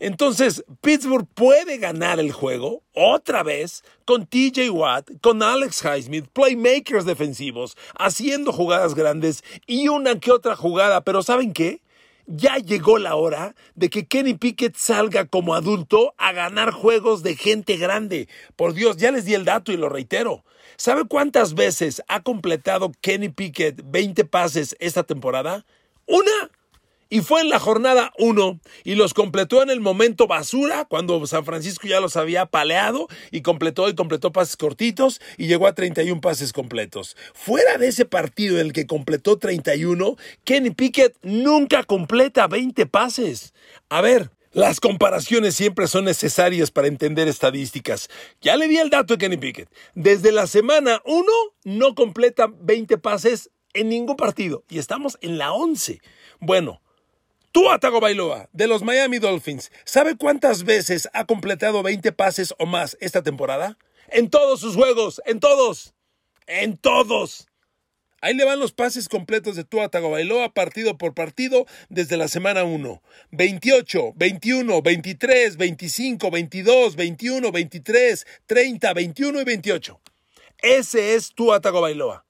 Entonces, 0.00 0.64
Pittsburgh 0.80 1.26
puede 1.34 1.78
ganar 1.78 2.20
el 2.20 2.32
juego 2.32 2.82
otra 2.94 3.42
vez 3.42 3.82
con 4.04 4.26
TJ 4.26 4.70
Watt, 4.70 5.10
con 5.20 5.42
Alex 5.42 5.82
Highsmith, 5.84 6.26
playmakers 6.32 7.04
defensivos, 7.04 7.76
haciendo 7.98 8.52
jugadas 8.52 8.94
grandes 8.94 9.42
y 9.66 9.88
una 9.88 10.20
que 10.20 10.30
otra 10.30 10.54
jugada. 10.54 11.02
Pero 11.02 11.22
¿saben 11.22 11.52
qué? 11.52 11.80
Ya 12.26 12.58
llegó 12.58 12.98
la 12.98 13.16
hora 13.16 13.54
de 13.74 13.88
que 13.88 14.06
Kenny 14.06 14.34
Pickett 14.34 14.76
salga 14.76 15.24
como 15.24 15.54
adulto 15.54 16.14
a 16.18 16.32
ganar 16.32 16.72
juegos 16.72 17.22
de 17.22 17.34
gente 17.34 17.76
grande. 17.78 18.28
Por 18.54 18.74
Dios, 18.74 18.98
ya 18.98 19.10
les 19.10 19.24
di 19.24 19.34
el 19.34 19.46
dato 19.46 19.72
y 19.72 19.78
lo 19.78 19.88
reitero. 19.88 20.44
¿Sabe 20.76 21.06
cuántas 21.06 21.54
veces 21.54 22.02
ha 22.06 22.22
completado 22.22 22.92
Kenny 23.00 23.30
Pickett 23.30 23.80
20 23.82 24.26
pases 24.26 24.76
esta 24.78 25.02
temporada? 25.04 25.64
Una. 26.06 26.50
Y 27.10 27.20
fue 27.20 27.40
en 27.40 27.48
la 27.48 27.58
jornada 27.58 28.12
1 28.18 28.60
y 28.84 28.94
los 28.94 29.14
completó 29.14 29.62
en 29.62 29.70
el 29.70 29.80
momento 29.80 30.26
basura, 30.26 30.84
cuando 30.84 31.26
San 31.26 31.44
Francisco 31.44 31.88
ya 31.88 32.00
los 32.00 32.16
había 32.16 32.46
paleado 32.46 33.08
y 33.30 33.40
completó 33.40 33.88
y 33.88 33.94
completó 33.94 34.30
pases 34.30 34.56
cortitos 34.56 35.20
y 35.38 35.46
llegó 35.46 35.66
a 35.66 35.74
31 35.74 36.20
pases 36.20 36.52
completos. 36.52 37.16
Fuera 37.32 37.78
de 37.78 37.88
ese 37.88 38.04
partido 38.04 38.58
en 38.58 38.66
el 38.66 38.72
que 38.72 38.86
completó 38.86 39.38
31, 39.38 40.16
Kenny 40.44 40.70
Pickett 40.70 41.16
nunca 41.22 41.82
completa 41.84 42.46
20 42.46 42.84
pases. 42.86 43.54
A 43.88 44.02
ver, 44.02 44.30
las 44.52 44.80
comparaciones 44.80 45.54
siempre 45.54 45.86
son 45.86 46.04
necesarias 46.04 46.70
para 46.70 46.88
entender 46.88 47.28
estadísticas. 47.28 48.10
Ya 48.40 48.56
le 48.56 48.68
di 48.68 48.76
el 48.76 48.90
dato 48.90 49.14
de 49.14 49.18
Kenny 49.18 49.36
Pickett. 49.36 49.70
Desde 49.94 50.32
la 50.32 50.46
semana 50.46 51.00
1 51.06 51.24
no 51.64 51.94
completa 51.94 52.50
20 52.60 52.98
pases 52.98 53.50
en 53.72 53.88
ningún 53.88 54.16
partido 54.16 54.64
y 54.68 54.78
estamos 54.78 55.18
en 55.20 55.38
la 55.38 55.52
11. 55.52 56.00
Bueno, 56.40 56.80
Tua 57.58 57.80
Bailoa, 58.00 58.48
de 58.52 58.68
los 58.68 58.84
Miami 58.84 59.18
Dolphins, 59.18 59.72
¿sabe 59.84 60.16
cuántas 60.16 60.62
veces 60.62 61.08
ha 61.12 61.24
completado 61.24 61.82
20 61.82 62.12
pases 62.12 62.54
o 62.56 62.66
más 62.66 62.96
esta 63.00 63.24
temporada? 63.24 63.76
En 64.10 64.30
todos 64.30 64.60
sus 64.60 64.76
juegos, 64.76 65.20
en 65.26 65.40
todos, 65.40 65.92
en 66.46 66.76
todos. 66.76 67.48
Ahí 68.20 68.34
le 68.34 68.44
van 68.44 68.60
los 68.60 68.70
pases 68.70 69.08
completos 69.08 69.56
de 69.56 69.64
Tua 69.64 69.88
Tagovailoa 69.88 70.54
partido 70.54 70.96
por 70.98 71.14
partido 71.14 71.66
desde 71.88 72.16
la 72.16 72.28
semana 72.28 72.62
1. 72.62 73.02
28, 73.32 74.12
21, 74.14 74.80
23, 74.80 75.56
25, 75.56 76.30
22, 76.30 76.94
21, 76.94 77.50
23, 77.50 78.26
30, 78.46 78.94
21 78.94 79.40
y 79.40 79.44
28. 79.44 80.00
Ese 80.58 81.16
es 81.16 81.34
Tua 81.34 81.60
Tagovailoa. 81.60 82.24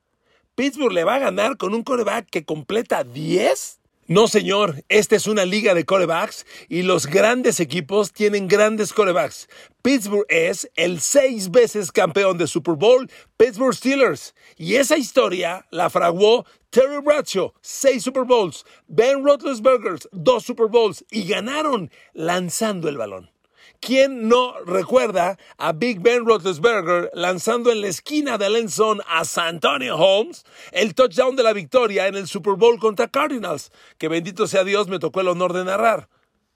Pittsburgh 0.54 0.94
le 0.94 1.04
va 1.04 1.16
a 1.16 1.18
ganar 1.18 1.58
con 1.58 1.74
un 1.74 1.82
coreback 1.82 2.30
que 2.30 2.46
completa 2.46 3.04
10 3.04 3.77
no, 4.08 4.26
señor, 4.26 4.84
esta 4.88 5.16
es 5.16 5.26
una 5.26 5.44
liga 5.44 5.74
de 5.74 5.84
corebacks 5.84 6.46
y 6.70 6.80
los 6.80 7.06
grandes 7.06 7.60
equipos 7.60 8.10
tienen 8.10 8.48
grandes 8.48 8.94
corebacks. 8.94 9.50
Pittsburgh 9.82 10.24
es 10.30 10.70
el 10.76 11.00
seis 11.00 11.50
veces 11.50 11.92
campeón 11.92 12.38
de 12.38 12.46
Super 12.46 12.74
Bowl, 12.74 13.10
Pittsburgh 13.36 13.74
Steelers. 13.74 14.34
Y 14.56 14.76
esa 14.76 14.96
historia 14.96 15.66
la 15.70 15.90
fraguó 15.90 16.46
Terry 16.70 17.02
Bradshaw, 17.04 17.52
seis 17.60 18.02
Super 18.02 18.24
Bowls, 18.24 18.64
Ben 18.86 19.22
Roethlisberger, 19.22 19.98
dos 20.12 20.42
Super 20.42 20.68
Bowls, 20.68 21.04
y 21.10 21.28
ganaron 21.28 21.90
lanzando 22.14 22.88
el 22.88 22.96
balón. 22.96 23.30
¿Quién 23.80 24.28
no 24.28 24.54
recuerda 24.64 25.38
a 25.56 25.72
Big 25.72 26.00
Ben 26.00 26.26
Roethlisberger 26.26 27.10
lanzando 27.14 27.70
en 27.70 27.80
la 27.80 27.86
esquina 27.86 28.36
del 28.36 28.56
end 28.56 28.70
zone 28.70 29.00
a 29.06 29.24
San 29.24 29.56
Antonio 29.58 29.96
Holmes 29.96 30.44
el 30.72 30.94
touchdown 30.94 31.36
de 31.36 31.44
la 31.44 31.52
victoria 31.52 32.08
en 32.08 32.16
el 32.16 32.26
Super 32.26 32.54
Bowl 32.54 32.78
contra 32.80 33.08
Cardinals? 33.08 33.70
Que 33.96 34.08
bendito 34.08 34.46
sea 34.46 34.64
Dios 34.64 34.88
me 34.88 34.98
tocó 34.98 35.20
el 35.20 35.28
honor 35.28 35.52
de 35.52 35.64
narrar. 35.64 36.08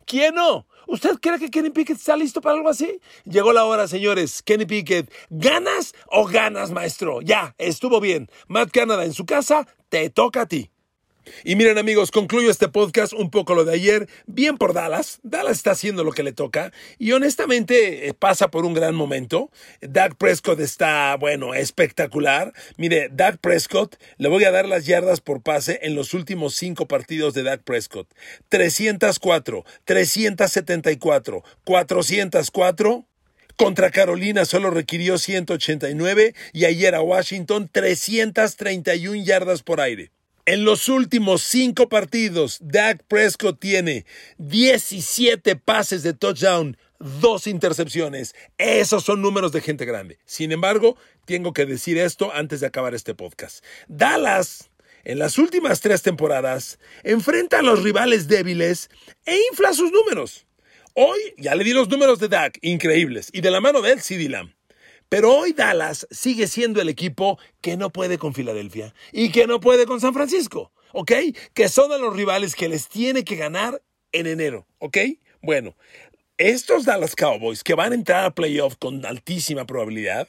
¿Quién 0.04 0.34
no? 0.34 0.66
¿Usted 0.88 1.18
cree 1.20 1.38
que 1.38 1.48
Kenny 1.48 1.70
Pickett 1.70 1.96
está 1.96 2.16
listo 2.16 2.40
para 2.40 2.56
algo 2.56 2.68
así? 2.68 3.00
Llegó 3.24 3.52
la 3.52 3.64
hora, 3.64 3.86
señores. 3.86 4.42
Kenny 4.42 4.66
Pickett, 4.66 5.12
¿ganas 5.30 5.94
o 6.08 6.26
ganas, 6.26 6.72
maestro? 6.72 7.20
Ya, 7.22 7.54
estuvo 7.56 8.00
bien. 8.00 8.28
Matt 8.48 8.72
Canada 8.72 9.04
en 9.04 9.14
su 9.14 9.24
casa, 9.26 9.68
te 9.88 10.10
toca 10.10 10.42
a 10.42 10.46
ti. 10.46 10.70
Y 11.44 11.56
miren 11.56 11.78
amigos, 11.78 12.10
concluyo 12.10 12.50
este 12.50 12.68
podcast 12.68 13.12
un 13.12 13.30
poco 13.30 13.54
lo 13.54 13.64
de 13.64 13.74
ayer, 13.74 14.08
bien 14.26 14.58
por 14.58 14.74
Dallas. 14.74 15.20
Dallas 15.22 15.56
está 15.56 15.72
haciendo 15.72 16.04
lo 16.04 16.12
que 16.12 16.22
le 16.22 16.32
toca 16.32 16.72
y 16.98 17.12
honestamente 17.12 18.08
eh, 18.08 18.14
pasa 18.14 18.48
por 18.48 18.64
un 18.64 18.74
gran 18.74 18.94
momento. 18.94 19.50
Dak 19.80 20.16
Prescott 20.16 20.60
está, 20.60 21.16
bueno, 21.16 21.54
espectacular. 21.54 22.52
Mire, 22.76 23.08
Dak 23.12 23.38
Prescott, 23.38 23.96
le 24.18 24.28
voy 24.28 24.44
a 24.44 24.50
dar 24.50 24.66
las 24.66 24.86
yardas 24.86 25.20
por 25.20 25.42
pase 25.42 25.80
en 25.82 25.94
los 25.94 26.14
últimos 26.14 26.54
cinco 26.54 26.86
partidos 26.86 27.34
de 27.34 27.42
Dak 27.42 27.62
Prescott. 27.62 28.08
304, 28.48 29.64
374, 29.84 31.44
404. 31.64 33.06
Contra 33.56 33.90
Carolina 33.90 34.44
solo 34.44 34.70
requirió 34.70 35.18
189 35.18 36.34
y 36.52 36.64
ayer 36.64 36.94
a 36.94 37.02
Washington 37.02 37.68
331 37.70 39.22
yardas 39.24 39.62
por 39.62 39.80
aire. 39.80 40.10
En 40.44 40.64
los 40.64 40.88
últimos 40.88 41.40
cinco 41.42 41.88
partidos, 41.88 42.58
Dak 42.60 43.04
Prescott 43.06 43.60
tiene 43.60 44.06
17 44.38 45.54
pases 45.54 46.02
de 46.02 46.14
touchdown, 46.14 46.76
dos 46.98 47.46
intercepciones. 47.46 48.34
Esos 48.58 49.04
son 49.04 49.22
números 49.22 49.52
de 49.52 49.60
gente 49.60 49.84
grande. 49.84 50.18
Sin 50.24 50.50
embargo, 50.50 50.96
tengo 51.26 51.52
que 51.52 51.64
decir 51.64 51.96
esto 51.96 52.32
antes 52.34 52.58
de 52.58 52.66
acabar 52.66 52.92
este 52.92 53.14
podcast. 53.14 53.64
Dallas, 53.86 54.68
en 55.04 55.20
las 55.20 55.38
últimas 55.38 55.80
tres 55.80 56.02
temporadas, 56.02 56.80
enfrenta 57.04 57.60
a 57.60 57.62
los 57.62 57.84
rivales 57.84 58.26
débiles 58.26 58.90
e 59.24 59.38
infla 59.52 59.72
sus 59.72 59.92
números. 59.92 60.46
Hoy 60.94 61.20
ya 61.38 61.54
le 61.54 61.62
di 61.62 61.72
los 61.72 61.88
números 61.88 62.18
de 62.18 62.26
Dak, 62.26 62.58
increíbles, 62.62 63.30
y 63.32 63.42
de 63.42 63.50
la 63.52 63.60
mano 63.60 63.80
de 63.80 63.92
él, 63.92 64.00
CD 64.00 64.28
Lamb. 64.28 64.50
Pero 65.12 65.30
hoy 65.30 65.52
Dallas 65.52 66.06
sigue 66.10 66.46
siendo 66.46 66.80
el 66.80 66.88
equipo 66.88 67.38
que 67.60 67.76
no 67.76 67.90
puede 67.90 68.16
con 68.16 68.32
Filadelfia 68.32 68.94
y 69.12 69.30
que 69.30 69.46
no 69.46 69.60
puede 69.60 69.84
con 69.84 70.00
San 70.00 70.14
Francisco, 70.14 70.72
¿ok? 70.94 71.12
Que 71.52 71.68
son 71.68 71.92
a 71.92 71.98
los 71.98 72.16
rivales 72.16 72.54
que 72.54 72.66
les 72.66 72.88
tiene 72.88 73.22
que 73.22 73.36
ganar 73.36 73.82
en 74.12 74.26
enero, 74.26 74.66
¿ok? 74.78 74.96
Bueno, 75.42 75.76
estos 76.38 76.86
Dallas 76.86 77.14
Cowboys 77.14 77.62
que 77.62 77.74
van 77.74 77.92
a 77.92 77.94
entrar 77.94 78.24
a 78.24 78.34
playoff 78.34 78.76
con 78.76 79.04
altísima 79.04 79.66
probabilidad, 79.66 80.28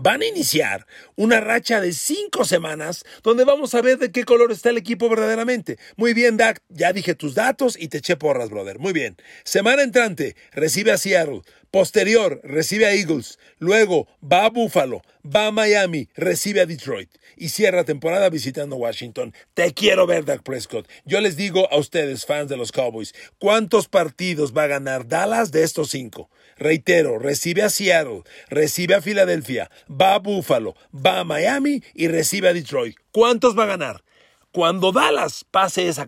van 0.00 0.22
a 0.22 0.26
iniciar 0.26 0.86
una 1.16 1.40
racha 1.40 1.80
de 1.80 1.92
cinco 1.92 2.44
semanas 2.44 3.04
donde 3.22 3.44
vamos 3.44 3.74
a 3.74 3.82
ver 3.82 3.98
de 3.98 4.12
qué 4.12 4.24
color 4.24 4.52
está 4.52 4.70
el 4.70 4.78
equipo 4.78 5.08
verdaderamente. 5.08 5.78
Muy 5.96 6.14
bien, 6.14 6.36
Dak, 6.36 6.62
ya 6.68 6.92
dije 6.92 7.14
tus 7.14 7.34
datos 7.34 7.76
y 7.78 7.88
te 7.88 7.98
eché 7.98 8.16
porras, 8.16 8.50
brother. 8.50 8.78
Muy 8.78 8.92
bien. 8.92 9.16
Semana 9.44 9.82
entrante, 9.82 10.36
recibe 10.52 10.92
a 10.92 10.98
Seattle. 10.98 11.42
Posterior, 11.70 12.40
recibe 12.44 12.86
a 12.86 12.94
Eagles. 12.94 13.38
Luego, 13.58 14.08
va 14.22 14.46
a 14.46 14.50
Buffalo, 14.50 15.02
va 15.22 15.48
a 15.48 15.50
Miami, 15.52 16.08
recibe 16.14 16.62
a 16.62 16.66
Detroit. 16.66 17.10
Y 17.36 17.50
cierra 17.50 17.84
temporada 17.84 18.30
visitando 18.30 18.76
Washington. 18.76 19.34
Te 19.52 19.74
quiero 19.74 20.06
ver, 20.06 20.24
Dak 20.24 20.42
Prescott. 20.42 20.88
Yo 21.04 21.20
les 21.20 21.36
digo 21.36 21.70
a 21.70 21.76
ustedes, 21.76 22.24
fans 22.24 22.48
de 22.48 22.56
los 22.56 22.72
Cowboys, 22.72 23.14
¿cuántos 23.38 23.86
partidos 23.86 24.56
va 24.56 24.62
a 24.62 24.68
ganar 24.68 25.08
Dallas 25.08 25.52
de 25.52 25.62
estos 25.62 25.90
cinco? 25.90 26.30
Reitero, 26.58 27.18
recibe 27.18 27.62
a 27.62 27.70
Seattle, 27.70 28.22
recibe 28.48 28.94
a 28.94 29.00
Filadelfia, 29.00 29.70
va 29.88 30.14
a 30.14 30.18
Buffalo, 30.18 30.74
va 30.94 31.20
a 31.20 31.24
Miami 31.24 31.82
y 31.94 32.08
recibe 32.08 32.48
a 32.48 32.52
Detroit. 32.52 32.96
¿Cuántos 33.12 33.56
va 33.56 33.64
a 33.64 33.66
ganar? 33.66 34.02
Cuando 34.50 34.92
Dallas 34.92 35.44
pase 35.50 35.88
ese, 35.88 36.06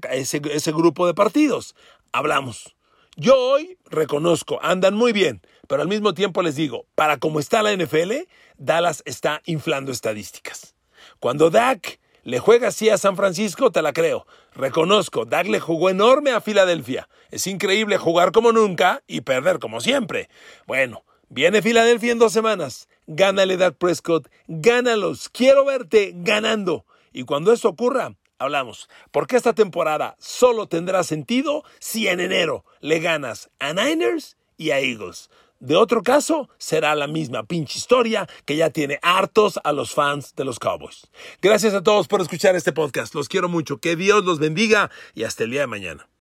ese 0.52 0.72
grupo 0.72 1.06
de 1.06 1.14
partidos, 1.14 1.76
hablamos. 2.12 2.74
Yo 3.16 3.36
hoy 3.36 3.78
reconozco, 3.86 4.58
andan 4.62 4.94
muy 4.94 5.12
bien, 5.12 5.42
pero 5.68 5.82
al 5.82 5.88
mismo 5.88 6.14
tiempo 6.14 6.42
les 6.42 6.56
digo, 6.56 6.86
para 6.94 7.18
como 7.18 7.38
está 7.38 7.62
la 7.62 7.72
NFL, 7.72 8.12
Dallas 8.56 9.02
está 9.04 9.42
inflando 9.44 9.92
estadísticas. 9.92 10.74
Cuando 11.18 11.50
Dak 11.50 12.00
le 12.22 12.38
juega 12.38 12.68
así 12.68 12.88
a 12.88 12.98
San 12.98 13.16
Francisco, 13.16 13.70
te 13.70 13.82
la 13.82 13.92
creo. 13.92 14.26
Reconozco, 14.54 15.24
Dak 15.24 15.46
le 15.46 15.60
jugó 15.60 15.90
enorme 15.90 16.32
a 16.32 16.40
Filadelfia. 16.40 17.08
Es 17.30 17.46
increíble 17.46 17.98
jugar 17.98 18.32
como 18.32 18.52
nunca 18.52 19.02
y 19.06 19.20
perder 19.20 19.58
como 19.58 19.80
siempre. 19.80 20.28
Bueno, 20.66 21.04
viene 21.28 21.62
Filadelfia 21.62 22.12
en 22.12 22.18
dos 22.18 22.32
semanas. 22.32 22.88
Gánale 23.06 23.56
Dak 23.56 23.76
Prescott, 23.76 24.28
gánalos. 24.48 25.28
Quiero 25.28 25.64
verte 25.64 26.12
ganando. 26.14 26.84
Y 27.12 27.24
cuando 27.24 27.52
eso 27.52 27.68
ocurra, 27.68 28.14
hablamos. 28.38 28.88
Porque 29.12 29.36
esta 29.36 29.52
temporada 29.52 30.16
solo 30.18 30.66
tendrá 30.66 31.04
sentido 31.04 31.62
si 31.78 32.08
en 32.08 32.20
enero 32.20 32.64
le 32.80 32.98
ganas 32.98 33.50
a 33.60 33.72
Niners 33.72 34.36
y 34.56 34.72
a 34.72 34.80
Eagles. 34.80 35.30
De 35.60 35.76
otro 35.76 36.02
caso, 36.02 36.48
será 36.56 36.94
la 36.94 37.06
misma 37.06 37.42
pinche 37.42 37.76
historia 37.78 38.26
que 38.46 38.56
ya 38.56 38.70
tiene 38.70 38.98
hartos 39.02 39.60
a 39.62 39.72
los 39.72 39.92
fans 39.92 40.34
de 40.34 40.46
los 40.46 40.58
Cowboys. 40.58 41.06
Gracias 41.42 41.74
a 41.74 41.82
todos 41.82 42.08
por 42.08 42.22
escuchar 42.22 42.56
este 42.56 42.72
podcast. 42.72 43.14
Los 43.14 43.28
quiero 43.28 43.46
mucho. 43.50 43.76
Que 43.76 43.94
Dios 43.94 44.24
los 44.24 44.38
bendiga 44.38 44.90
y 45.14 45.24
hasta 45.24 45.44
el 45.44 45.50
día 45.50 45.60
de 45.60 45.66
mañana. 45.66 46.08